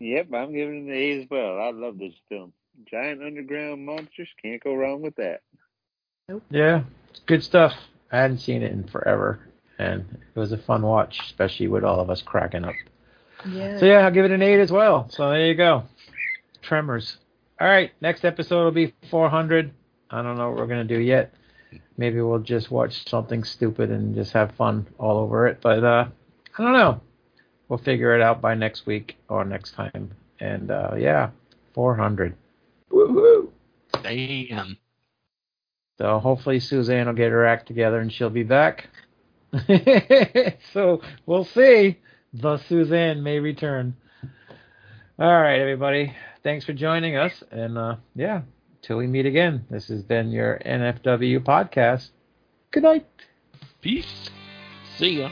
[0.00, 1.60] Yep, I'm giving it an eight as well.
[1.60, 2.52] I love this film.
[2.90, 5.40] Giant underground monsters can't go wrong with that.
[6.28, 6.42] Nope.
[6.50, 7.72] Yeah, it's good stuff.
[8.12, 9.40] I hadn't seen it in forever,
[9.78, 12.74] and it was a fun watch, especially with all of us cracking up.
[13.48, 13.78] Yeah.
[13.78, 15.08] So yeah, I'll give it an eight as well.
[15.10, 15.84] So there you go.
[16.60, 17.16] Tremors.
[17.60, 19.72] All right, next episode will be 400.
[20.10, 21.32] I don't know what we're gonna do yet.
[21.96, 25.60] Maybe we'll just watch something stupid and just have fun all over it.
[25.62, 26.08] But uh,
[26.58, 27.00] I don't know.
[27.68, 30.10] We'll figure it out by next week or next time.
[30.38, 31.30] And uh, yeah,
[31.74, 32.34] 400.
[32.90, 33.48] Woohoo!
[34.02, 34.76] Damn.
[36.02, 38.88] So hopefully Suzanne will get her act together and she'll be back.
[40.72, 42.00] so we'll see.
[42.32, 43.94] The Suzanne may return.
[45.16, 46.12] All right, everybody.
[46.42, 47.44] Thanks for joining us.
[47.52, 48.40] And uh, yeah,
[48.82, 52.10] till we meet again, this has been your NFW podcast.
[52.72, 53.06] Good night.
[53.80, 54.28] Peace.
[54.98, 55.30] See ya.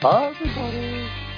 [0.00, 1.33] Bye, everybody.